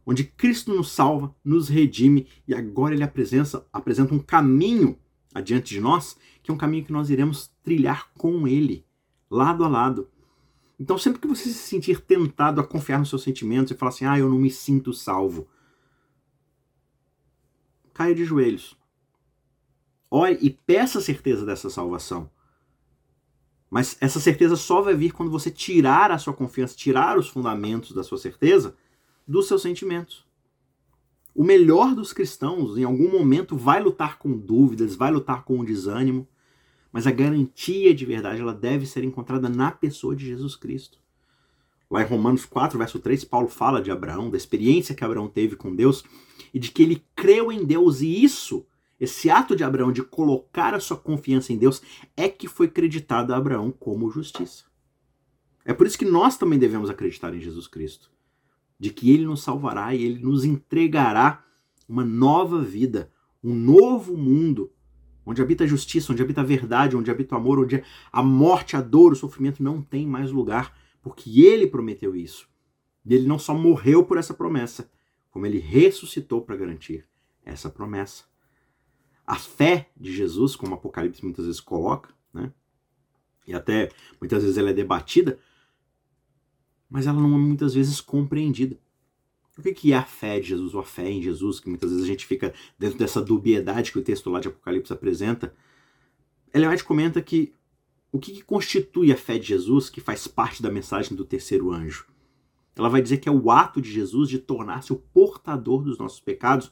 onde 0.06 0.24
Cristo 0.24 0.74
nos 0.74 0.90
salva, 0.90 1.34
nos 1.44 1.68
redime 1.68 2.28
e 2.46 2.54
agora 2.54 2.94
ele 2.94 3.04
apresenta, 3.04 3.66
apresenta 3.72 4.14
um 4.14 4.18
caminho 4.18 4.98
adiante 5.34 5.74
de 5.74 5.80
nós, 5.80 6.16
que 6.42 6.50
é 6.50 6.54
um 6.54 6.58
caminho 6.58 6.84
que 6.84 6.92
nós 6.92 7.10
iremos 7.10 7.50
trilhar 7.62 8.10
com 8.14 8.46
ele, 8.46 8.86
lado 9.32 9.64
a 9.64 9.68
lado. 9.68 10.08
Então, 10.78 10.98
sempre 10.98 11.20
que 11.20 11.28
você 11.28 11.44
se 11.44 11.54
sentir 11.54 12.00
tentado 12.00 12.60
a 12.60 12.66
confiar 12.66 12.98
nos 12.98 13.08
seus 13.08 13.22
sentimentos 13.22 13.70
e 13.70 13.74
falar 13.74 13.90
assim, 13.90 14.04
ah, 14.04 14.18
eu 14.18 14.28
não 14.28 14.38
me 14.38 14.50
sinto 14.50 14.92
salvo, 14.92 15.48
caia 17.94 18.14
de 18.14 18.24
joelhos. 18.24 18.76
Ore 20.10 20.38
e 20.40 20.50
peça 20.50 20.98
a 20.98 21.02
certeza 21.02 21.46
dessa 21.46 21.70
salvação. 21.70 22.30
Mas 23.70 23.96
essa 24.00 24.20
certeza 24.20 24.56
só 24.56 24.82
vai 24.82 24.94
vir 24.94 25.12
quando 25.12 25.30
você 25.30 25.50
tirar 25.50 26.10
a 26.10 26.18
sua 26.18 26.34
confiança, 26.34 26.76
tirar 26.76 27.18
os 27.18 27.28
fundamentos 27.28 27.92
da 27.92 28.02
sua 28.02 28.18
certeza 28.18 28.76
dos 29.26 29.48
seus 29.48 29.62
sentimentos. 29.62 30.26
O 31.34 31.42
melhor 31.42 31.94
dos 31.94 32.12
cristãos, 32.12 32.76
em 32.76 32.84
algum 32.84 33.10
momento, 33.10 33.56
vai 33.56 33.82
lutar 33.82 34.18
com 34.18 34.36
dúvidas, 34.36 34.94
vai 34.94 35.10
lutar 35.10 35.44
com 35.44 35.58
o 35.58 35.64
desânimo, 35.64 36.28
mas 36.92 37.06
a 37.06 37.10
garantia 37.10 37.94
de 37.94 38.04
verdade 38.04 38.40
ela 38.40 38.54
deve 38.54 38.86
ser 38.86 39.02
encontrada 39.02 39.48
na 39.48 39.70
pessoa 39.70 40.14
de 40.14 40.26
Jesus 40.26 40.54
Cristo. 40.54 40.98
Lá 41.90 42.02
em 42.02 42.06
Romanos 42.06 42.44
4, 42.44 42.78
verso 42.78 42.98
3, 42.98 43.24
Paulo 43.24 43.48
fala 43.48 43.80
de 43.80 43.90
Abraão, 43.90 44.30
da 44.30 44.36
experiência 44.36 44.94
que 44.94 45.04
Abraão 45.04 45.28
teve 45.28 45.56
com 45.56 45.74
Deus 45.74 46.04
e 46.52 46.58
de 46.58 46.70
que 46.70 46.82
ele 46.82 47.04
creu 47.14 47.50
em 47.50 47.64
Deus 47.64 48.00
e 48.00 48.22
isso, 48.22 48.66
esse 49.00 49.28
ato 49.28 49.56
de 49.56 49.64
Abraão 49.64 49.90
de 49.90 50.02
colocar 50.02 50.74
a 50.74 50.80
sua 50.80 50.96
confiança 50.96 51.52
em 51.52 51.58
Deus 51.58 51.82
é 52.16 52.28
que 52.28 52.46
foi 52.46 52.68
creditado 52.68 53.34
a 53.34 53.36
Abraão 53.36 53.70
como 53.72 54.10
justiça. 54.10 54.64
É 55.64 55.72
por 55.72 55.86
isso 55.86 55.98
que 55.98 56.04
nós 56.04 56.36
também 56.36 56.58
devemos 56.58 56.88
acreditar 56.88 57.34
em 57.34 57.40
Jesus 57.40 57.66
Cristo, 57.66 58.10
de 58.78 58.90
que 58.90 59.10
ele 59.10 59.24
nos 59.24 59.42
salvará 59.42 59.94
e 59.94 60.04
ele 60.04 60.22
nos 60.22 60.44
entregará 60.44 61.44
uma 61.88 62.04
nova 62.04 62.60
vida, 62.62 63.12
um 63.42 63.54
novo 63.54 64.16
mundo 64.16 64.72
onde 65.24 65.40
habita 65.40 65.64
a 65.64 65.66
justiça, 65.66 66.12
onde 66.12 66.22
habita 66.22 66.40
a 66.40 66.44
verdade, 66.44 66.96
onde 66.96 67.10
habita 67.10 67.34
o 67.34 67.38
amor, 67.38 67.60
onde 67.60 67.82
a 68.10 68.22
morte, 68.22 68.76
a 68.76 68.80
dor, 68.80 69.12
o 69.12 69.16
sofrimento 69.16 69.62
não 69.62 69.80
tem 69.80 70.06
mais 70.06 70.30
lugar, 70.30 70.76
porque 71.00 71.42
ele 71.42 71.66
prometeu 71.66 72.14
isso. 72.14 72.48
E 73.04 73.14
ele 73.14 73.26
não 73.26 73.38
só 73.38 73.54
morreu 73.54 74.04
por 74.04 74.18
essa 74.18 74.34
promessa, 74.34 74.90
como 75.30 75.46
ele 75.46 75.58
ressuscitou 75.58 76.42
para 76.42 76.56
garantir 76.56 77.06
essa 77.44 77.70
promessa. 77.70 78.24
A 79.26 79.36
fé 79.36 79.90
de 79.96 80.12
Jesus, 80.12 80.56
como 80.56 80.72
o 80.72 80.74
Apocalipse 80.74 81.24
muitas 81.24 81.46
vezes 81.46 81.60
coloca, 81.60 82.12
né? 82.32 82.52
e 83.46 83.54
até 83.54 83.90
muitas 84.20 84.42
vezes 84.42 84.58
ela 84.58 84.70
é 84.70 84.74
debatida, 84.74 85.38
mas 86.88 87.06
ela 87.06 87.20
não 87.20 87.34
é 87.34 87.38
muitas 87.38 87.74
vezes 87.74 88.00
compreendida. 88.00 88.78
O 89.64 89.74
que 89.74 89.92
é 89.92 89.96
a 89.96 90.02
fé 90.02 90.40
de 90.40 90.48
Jesus, 90.48 90.74
ou 90.74 90.80
a 90.80 90.84
fé 90.84 91.08
em 91.08 91.22
Jesus, 91.22 91.60
que 91.60 91.68
muitas 91.68 91.90
vezes 91.90 92.04
a 92.04 92.08
gente 92.08 92.26
fica 92.26 92.52
dentro 92.76 92.98
dessa 92.98 93.22
dubiedade 93.22 93.92
que 93.92 93.98
o 93.98 94.02
texto 94.02 94.28
lá 94.28 94.40
de 94.40 94.48
Apocalipse 94.48 94.92
apresenta? 94.92 95.54
White 96.54 96.84
comenta 96.84 97.22
que 97.22 97.54
o 98.10 98.18
que 98.18 98.42
constitui 98.42 99.12
a 99.12 99.16
fé 99.16 99.38
de 99.38 99.46
Jesus, 99.46 99.88
que 99.88 100.00
faz 100.00 100.26
parte 100.26 100.62
da 100.62 100.70
mensagem 100.70 101.16
do 101.16 101.24
terceiro 101.24 101.70
anjo? 101.72 102.06
Ela 102.74 102.88
vai 102.88 103.00
dizer 103.00 103.18
que 103.18 103.28
é 103.28 103.32
o 103.32 103.50
ato 103.50 103.80
de 103.80 103.90
Jesus 103.90 104.28
de 104.28 104.38
tornar-se 104.38 104.92
o 104.92 104.96
portador 104.96 105.82
dos 105.82 105.96
nossos 105.96 106.20
pecados 106.20 106.70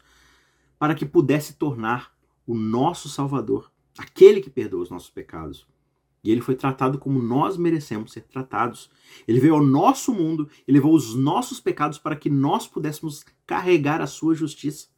para 0.78 0.94
que 0.94 1.06
pudesse 1.06 1.54
tornar 1.54 2.12
o 2.46 2.54
nosso 2.54 3.08
Salvador, 3.08 3.70
aquele 3.96 4.40
que 4.40 4.50
perdoa 4.50 4.82
os 4.82 4.90
nossos 4.90 5.10
pecados. 5.10 5.66
E 6.22 6.30
ele 6.30 6.40
foi 6.40 6.54
tratado 6.54 6.98
como 6.98 7.22
nós 7.22 7.56
merecemos 7.56 8.12
ser 8.12 8.22
tratados. 8.22 8.90
Ele 9.26 9.40
veio 9.40 9.54
ao 9.54 9.64
nosso 9.64 10.12
mundo 10.12 10.48
e 10.66 10.72
levou 10.72 10.94
os 10.94 11.14
nossos 11.14 11.60
pecados 11.60 11.98
para 11.98 12.16
que 12.16 12.28
nós 12.28 12.66
pudéssemos 12.66 13.24
carregar 13.46 14.00
a 14.00 14.06
sua 14.06 14.34
justiça. 14.34 14.88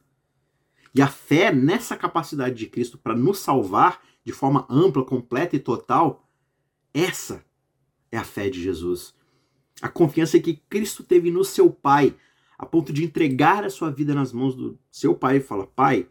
E 0.93 1.01
a 1.01 1.07
fé 1.07 1.53
nessa 1.53 1.95
capacidade 1.95 2.55
de 2.55 2.67
Cristo 2.67 2.97
para 2.97 3.15
nos 3.15 3.39
salvar 3.39 4.01
de 4.23 4.31
forma 4.31 4.65
ampla, 4.69 5.03
completa 5.03 5.55
e 5.55 5.59
total, 5.59 6.29
essa 6.93 7.43
é 8.11 8.17
a 8.17 8.23
fé 8.23 8.49
de 8.49 8.61
Jesus. 8.61 9.13
A 9.81 9.89
confiança 9.89 10.39
que 10.39 10.61
Cristo 10.69 11.03
teve 11.03 11.31
no 11.31 11.43
seu 11.43 11.69
Pai, 11.69 12.15
a 12.57 12.65
ponto 12.65 12.93
de 12.93 13.03
entregar 13.03 13.63
a 13.63 13.69
sua 13.69 13.89
vida 13.89 14.13
nas 14.13 14.31
mãos 14.31 14.55
do 14.55 14.79
seu 14.91 15.15
Pai 15.15 15.37
e 15.37 15.41
falar: 15.41 15.65
Pai, 15.67 16.07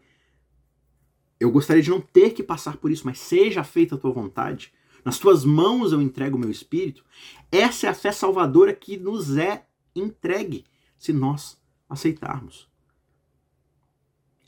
eu 1.39 1.49
gostaria 1.49 1.81
de 1.81 1.89
não 1.89 2.01
ter 2.01 2.31
que 2.31 2.43
passar 2.43 2.77
por 2.77 2.91
isso, 2.91 3.05
mas 3.05 3.19
seja 3.19 3.63
feita 3.63 3.95
a 3.95 3.97
tua 3.97 4.11
vontade. 4.11 4.73
Nas 5.03 5.19
tuas 5.19 5.43
mãos 5.43 5.91
eu 5.91 6.01
entrego 6.01 6.37
o 6.37 6.39
meu 6.39 6.49
espírito. 6.49 7.03
Essa 7.51 7.87
é 7.87 7.89
a 7.89 7.93
fé 7.93 8.11
salvadora 8.11 8.73
que 8.73 8.97
nos 8.97 9.37
é 9.37 9.65
entregue 9.95 10.65
se 10.97 11.11
nós 11.11 11.59
aceitarmos. 11.89 12.69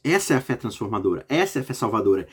Essa 0.04 0.36
é 0.36 0.38
a 0.38 0.42
fé 0.42 0.56
transformadora, 0.56 1.26
essa 1.28 1.60
é 1.60 1.62
a 1.62 1.66
fé 1.66 1.74
salvadora. 1.74 2.28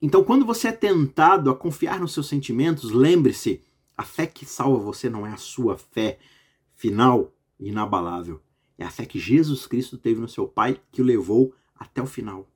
Então, 0.00 0.24
quando 0.24 0.46
você 0.46 0.68
é 0.68 0.72
tentado 0.72 1.50
a 1.50 1.56
confiar 1.56 2.00
nos 2.00 2.14
seus 2.14 2.28
sentimentos, 2.28 2.90
lembre-se: 2.90 3.62
a 3.96 4.02
fé 4.02 4.26
que 4.26 4.46
salva 4.46 4.82
você 4.82 5.10
não 5.10 5.26
é 5.26 5.32
a 5.32 5.36
sua 5.36 5.76
fé 5.76 6.18
final 6.74 7.34
e 7.58 7.68
inabalável. 7.68 8.40
É 8.78 8.84
a 8.84 8.90
fé 8.90 9.04
que 9.04 9.18
Jesus 9.18 9.66
Cristo 9.66 9.98
teve 9.98 10.20
no 10.20 10.28
seu 10.28 10.48
Pai 10.48 10.80
que 10.90 11.02
o 11.02 11.04
levou 11.04 11.54
até 11.76 12.00
o 12.00 12.06
final 12.06 12.48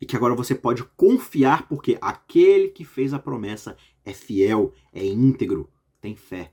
e 0.00 0.06
que 0.06 0.16
agora 0.16 0.34
você 0.34 0.54
pode 0.54 0.82
confiar 0.96 1.68
porque 1.68 1.98
aquele 2.00 2.68
que 2.68 2.84
fez 2.84 3.12
a 3.12 3.18
promessa 3.18 3.76
é 4.04 4.14
fiel, 4.14 4.72
é 4.92 5.04
íntegro, 5.04 5.70
tem 6.00 6.16
fé. 6.16 6.52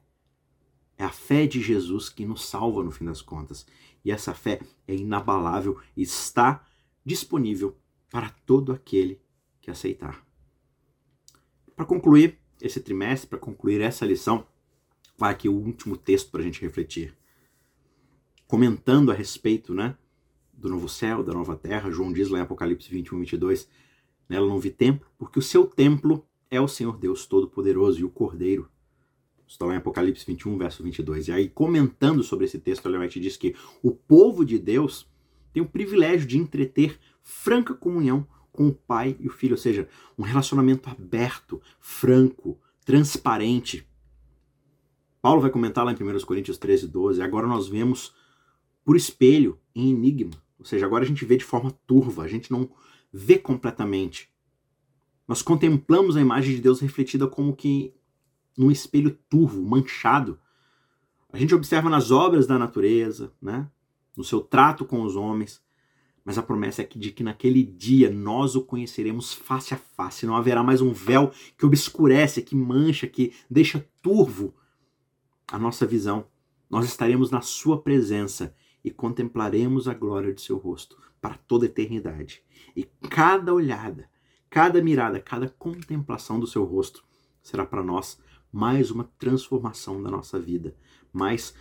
É 0.98 1.04
a 1.04 1.12
fé 1.12 1.46
de 1.48 1.62
Jesus 1.62 2.10
que 2.10 2.26
nos 2.26 2.46
salva 2.46 2.84
no 2.84 2.92
fim 2.92 3.06
das 3.06 3.22
contas. 3.22 3.66
E 4.04 4.12
essa 4.12 4.34
fé 4.34 4.60
é 4.88 4.96
inabalável 4.96 5.80
e 5.96 6.02
está 6.02 6.66
disponível 7.06 7.78
para 8.10 8.30
todo 8.46 8.74
aquele 8.74 9.22
que 9.62 9.72
aceitar. 9.72 10.26
Para 11.76 11.86
concluir 11.86 12.40
esse 12.62 12.80
trimestre, 12.80 13.30
para 13.30 13.40
concluir 13.40 13.80
essa 13.80 14.06
lição, 14.06 14.46
vai 15.18 15.32
aqui 15.32 15.48
o 15.48 15.56
último 15.56 15.96
texto 15.96 16.32
para 16.32 16.42
a 16.42 16.44
gente 16.44 16.62
refletir. 16.62 17.16
Comentando 18.48 19.12
a 19.12 19.14
respeito, 19.14 19.74
né? 19.74 19.96
Do 20.58 20.68
novo 20.68 20.90
céu, 20.90 21.24
da 21.24 21.34
nova 21.34 21.56
terra. 21.56 21.92
João 21.92 22.12
diz 22.12 22.30
lá 22.30 22.40
em 22.40 22.42
Apocalipse 22.42 22.90
21, 22.90 23.20
22, 23.20 23.70
nela 24.28 24.48
não 24.48 24.60
vi 24.60 24.72
templo, 24.72 25.08
porque 25.18 25.40
o 25.40 25.42
seu 25.42 25.66
templo 25.66 26.26
é 26.50 26.60
o 26.60 26.68
Senhor 26.68 26.98
Deus 26.98 27.26
Todo-Poderoso 27.26 28.00
e 28.00 28.04
o 28.04 28.10
Cordeiro. 28.10 28.70
Está 29.48 29.66
lá 29.66 29.76
em 29.76 29.78
Apocalipse 29.78 30.26
21, 30.26 30.58
verso 30.58 30.84
22. 30.84 31.28
E 31.28 31.32
aí, 31.32 31.48
comentando 31.48 32.22
sobre 32.24 32.46
esse 32.46 32.60
texto, 32.60 32.90
White 32.90 33.20
diz 33.20 33.38
que 33.38 33.56
o 33.82 33.92
povo 33.92 34.44
de 34.44 34.60
Deus 34.60 35.08
tem 35.54 35.64
o 35.64 35.68
privilégio 35.68 36.28
de 36.28 36.38
entreter 36.38 37.00
franca 37.24 37.74
comunhão 37.74 38.28
com 38.52 38.68
o 38.68 38.74
Pai 38.74 39.16
e 39.20 39.28
o 39.28 39.32
Filho, 39.32 39.54
ou 39.54 39.58
seja, 39.58 39.88
um 40.18 40.24
relacionamento 40.24 40.90
aberto, 40.90 41.62
franco, 41.80 42.60
transparente. 42.84 43.88
Paulo 45.22 45.42
vai 45.42 45.50
comentar 45.50 45.86
lá 45.86 45.92
em 45.92 45.96
1 45.96 46.20
Coríntios 46.26 46.58
13, 46.58 46.88
12. 46.88 47.22
Agora 47.22 47.48
nós 47.48 47.68
vemos 47.68 48.14
por 48.84 48.96
espelho, 48.96 49.60
em 49.76 49.90
enigma. 49.90 50.32
Ou 50.60 50.66
seja, 50.66 50.86
agora 50.86 51.04
a 51.04 51.08
gente 51.08 51.26
vê 51.26 51.38
de 51.38 51.46
forma 51.46 51.72
turva, 51.86 52.24
a 52.24 52.28
gente 52.28 52.52
não 52.52 52.70
vê 53.12 53.38
completamente. 53.38 54.30
Nós 55.28 55.42
contemplamos 55.42 56.16
a 56.16 56.22
imagem 56.22 56.56
de 56.56 56.62
Deus 56.62 56.80
refletida 56.80 57.28
como 57.28 57.56
que 57.56 57.94
num 58.58 58.72
espelho 58.72 59.18
turvo, 59.30 59.62
manchado. 59.62 60.40
A 61.32 61.38
gente 61.38 61.54
observa 61.54 61.90
nas 61.90 62.10
obras 62.10 62.48
da 62.48 62.58
natureza, 62.58 63.32
né? 63.42 63.70
no 64.16 64.24
seu 64.24 64.42
trato 64.42 64.84
com 64.84 65.04
os 65.04 65.16
homens, 65.16 65.62
mas 66.26 66.38
a 66.38 66.44
promessa 66.44 66.82
é 66.82 66.86
que 66.86 66.98
de 66.98 67.12
que 67.12 67.24
naquele 67.24 67.64
dia 67.64 68.10
nós 68.10 68.56
o 68.56 68.62
conheceremos 68.62 69.32
face 69.32 69.74
a 69.74 69.78
face, 69.78 70.26
não 70.26 70.36
haverá 70.36 70.64
mais 70.64 70.82
um 70.82 70.92
véu 70.92 71.32
que 71.58 71.66
obscurece, 71.66 72.42
que 72.42 72.56
mancha, 72.56 73.08
que 73.08 73.34
deixa 73.50 73.88
turvo 74.02 74.54
a 75.48 75.58
nossa 75.60 75.86
visão. 75.86 76.26
nós 76.70 76.86
estaremos 76.86 77.32
na 77.32 77.42
Sua 77.42 77.82
presença 77.82 78.54
e 78.88 78.92
contemplaremos 78.92 79.88
a 79.88 79.94
glória 79.94 80.34
de 80.34 80.42
Seu 80.42 80.58
rosto 80.58 80.98
para 81.20 81.36
toda 81.36 81.66
a 81.66 81.70
eternidade. 81.70 82.42
E 82.76 82.84
cada 83.10 83.54
olhada, 83.54 84.10
cada 84.50 84.82
mirada, 84.82 85.20
cada 85.20 85.50
contemplação 85.50 86.40
do 86.40 86.48
Seu 86.48 86.64
rosto 86.64 87.04
será 87.42 87.66
para 87.66 87.84
nós 87.84 88.18
mais 88.52 88.90
uma 88.90 89.04
transformação 89.20 90.02
da 90.02 90.10
nossa 90.10 90.40
vida, 90.40 90.74
mais 91.12 91.54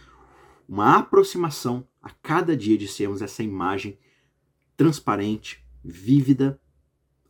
uma 0.69 0.99
aproximação 0.99 1.87
a 2.01 2.11
cada 2.11 2.57
dia 2.57 2.79
de 2.79 2.87
sermos 2.87 3.21
essa 3.21 3.43
imagem 3.43 3.99
transparente, 4.77 5.65
vívida, 5.85 6.61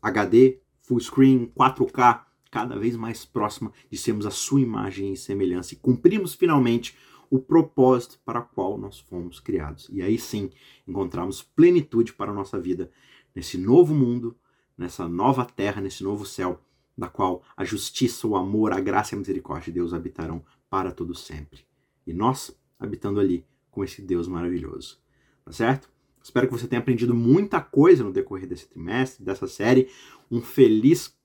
HD, 0.02 0.60
full 0.82 1.00
screen, 1.00 1.50
4K, 1.56 2.24
cada 2.50 2.78
vez 2.78 2.96
mais 2.96 3.24
próxima 3.24 3.72
de 3.90 3.96
sermos 3.96 4.26
a 4.26 4.30
sua 4.30 4.60
imagem 4.60 5.12
e 5.12 5.16
semelhança 5.16 5.74
e 5.74 5.78
cumprimos 5.78 6.34
finalmente 6.34 6.96
o 7.30 7.38
propósito 7.38 8.18
para 8.24 8.40
o 8.40 8.44
qual 8.44 8.78
nós 8.78 8.98
fomos 8.98 9.40
criados. 9.40 9.88
E 9.90 10.02
aí 10.02 10.18
sim, 10.18 10.50
encontramos 10.86 11.42
plenitude 11.42 12.12
para 12.12 12.30
a 12.30 12.34
nossa 12.34 12.58
vida 12.58 12.90
nesse 13.34 13.58
novo 13.58 13.94
mundo, 13.94 14.36
nessa 14.76 15.08
nova 15.08 15.44
terra, 15.44 15.80
nesse 15.80 16.02
novo 16.02 16.24
céu, 16.24 16.60
da 16.96 17.08
qual 17.08 17.42
a 17.56 17.64
justiça, 17.64 18.26
o 18.26 18.36
amor, 18.36 18.72
a 18.72 18.80
graça 18.80 19.14
e 19.14 19.16
a 19.16 19.18
misericórdia 19.18 19.72
de 19.72 19.78
Deus 19.78 19.92
habitarão 19.92 20.44
para 20.70 20.90
todo 20.90 21.14
sempre. 21.14 21.60
E 22.06 22.12
nós 22.12 22.56
habitando 22.78 23.20
ali 23.20 23.46
com 23.70 23.84
esse 23.84 24.00
Deus 24.00 24.26
maravilhoso. 24.26 24.98
Tá 25.44 25.52
certo? 25.52 25.90
Espero 26.22 26.48
que 26.48 26.52
você 26.52 26.66
tenha 26.66 26.80
aprendido 26.80 27.14
muita 27.14 27.60
coisa 27.60 28.02
no 28.02 28.12
decorrer 28.12 28.48
desse 28.48 28.66
trimestre, 28.66 29.24
dessa 29.24 29.46
série. 29.46 29.88
Um 30.30 30.40
feliz 30.40 31.15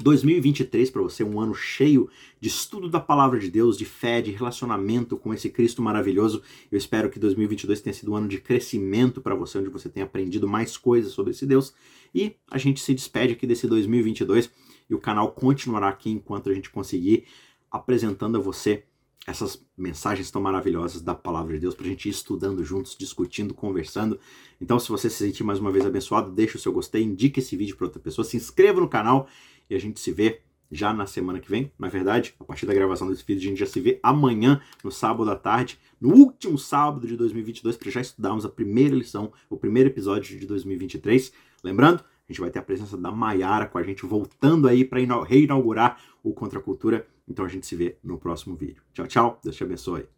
2023 0.00 0.90
para 0.90 1.02
você, 1.02 1.24
um 1.24 1.40
ano 1.40 1.52
cheio 1.52 2.08
de 2.40 2.48
estudo 2.48 2.88
da 2.88 3.00
palavra 3.00 3.36
de 3.38 3.50
Deus, 3.50 3.76
de 3.76 3.84
fé, 3.84 4.22
de 4.22 4.30
relacionamento 4.30 5.16
com 5.16 5.34
esse 5.34 5.50
Cristo 5.50 5.82
maravilhoso. 5.82 6.40
Eu 6.70 6.78
espero 6.78 7.10
que 7.10 7.18
2022 7.18 7.80
tenha 7.80 7.92
sido 7.92 8.12
um 8.12 8.16
ano 8.16 8.28
de 8.28 8.38
crescimento 8.38 9.20
para 9.20 9.34
você, 9.34 9.58
onde 9.58 9.68
você 9.68 9.88
tenha 9.88 10.06
aprendido 10.06 10.46
mais 10.46 10.76
coisas 10.76 11.12
sobre 11.12 11.32
esse 11.32 11.44
Deus. 11.44 11.74
E 12.14 12.36
a 12.48 12.58
gente 12.58 12.80
se 12.80 12.94
despede 12.94 13.32
aqui 13.32 13.44
desse 13.44 13.66
2022 13.66 14.50
e 14.88 14.94
o 14.94 15.00
canal 15.00 15.32
continuará 15.32 15.88
aqui 15.88 16.10
enquanto 16.10 16.48
a 16.48 16.54
gente 16.54 16.70
conseguir 16.70 17.24
apresentando 17.68 18.36
a 18.36 18.40
você 18.40 18.84
essas 19.26 19.62
mensagens 19.76 20.30
tão 20.30 20.40
maravilhosas 20.40 21.02
da 21.02 21.14
palavra 21.14 21.52
de 21.52 21.60
Deus 21.60 21.74
para 21.74 21.84
a 21.84 21.88
gente 21.88 22.06
ir 22.06 22.12
estudando 22.12 22.64
juntos, 22.64 22.96
discutindo, 22.96 23.52
conversando. 23.52 24.18
Então, 24.58 24.78
se 24.78 24.88
você 24.88 25.10
se 25.10 25.16
sentir 25.16 25.44
mais 25.44 25.58
uma 25.58 25.70
vez 25.70 25.84
abençoado, 25.84 26.30
deixa 26.30 26.56
o 26.56 26.60
seu 26.60 26.72
gostei, 26.72 27.02
indique 27.02 27.40
esse 27.40 27.54
vídeo 27.54 27.76
para 27.76 27.86
outra 27.86 28.00
pessoa, 28.00 28.24
se 28.24 28.38
inscreva 28.38 28.80
no 28.80 28.88
canal 28.88 29.28
e 29.68 29.74
a 29.74 29.78
gente 29.78 30.00
se 30.00 30.12
vê 30.12 30.40
já 30.70 30.92
na 30.92 31.06
semana 31.06 31.40
que 31.40 31.50
vem. 31.50 31.72
Na 31.78 31.88
verdade, 31.88 32.34
a 32.38 32.44
partir 32.44 32.66
da 32.66 32.74
gravação 32.74 33.08
desse 33.08 33.24
vídeo, 33.24 33.46
a 33.46 33.50
gente 33.50 33.58
já 33.58 33.66
se 33.66 33.80
vê 33.80 33.98
amanhã, 34.02 34.60
no 34.84 34.90
sábado 34.90 35.30
à 35.30 35.36
tarde, 35.36 35.78
no 36.00 36.10
último 36.14 36.58
sábado 36.58 37.06
de 37.06 37.16
2022, 37.16 37.76
para 37.76 37.90
já 37.90 38.00
estudarmos 38.00 38.44
a 38.44 38.48
primeira 38.48 38.94
lição, 38.94 39.32
o 39.48 39.56
primeiro 39.56 39.88
episódio 39.88 40.38
de 40.38 40.46
2023. 40.46 41.32
Lembrando, 41.64 42.00
a 42.00 42.32
gente 42.32 42.40
vai 42.40 42.50
ter 42.50 42.58
a 42.58 42.62
presença 42.62 42.96
da 42.96 43.10
Maiara 43.10 43.66
com 43.66 43.78
a 43.78 43.82
gente 43.82 44.04
voltando 44.04 44.68
aí 44.68 44.84
para 44.84 45.00
reinaugurar 45.24 45.98
o 46.22 46.32
Contra 46.34 46.58
a 46.58 46.62
Cultura. 46.62 47.06
Então 47.26 47.44
a 47.44 47.48
gente 47.48 47.66
se 47.66 47.74
vê 47.74 47.96
no 48.04 48.18
próximo 48.18 48.54
vídeo. 48.54 48.82
Tchau, 48.92 49.06
tchau. 49.06 49.40
Deus 49.42 49.56
te 49.56 49.64
abençoe. 49.64 50.17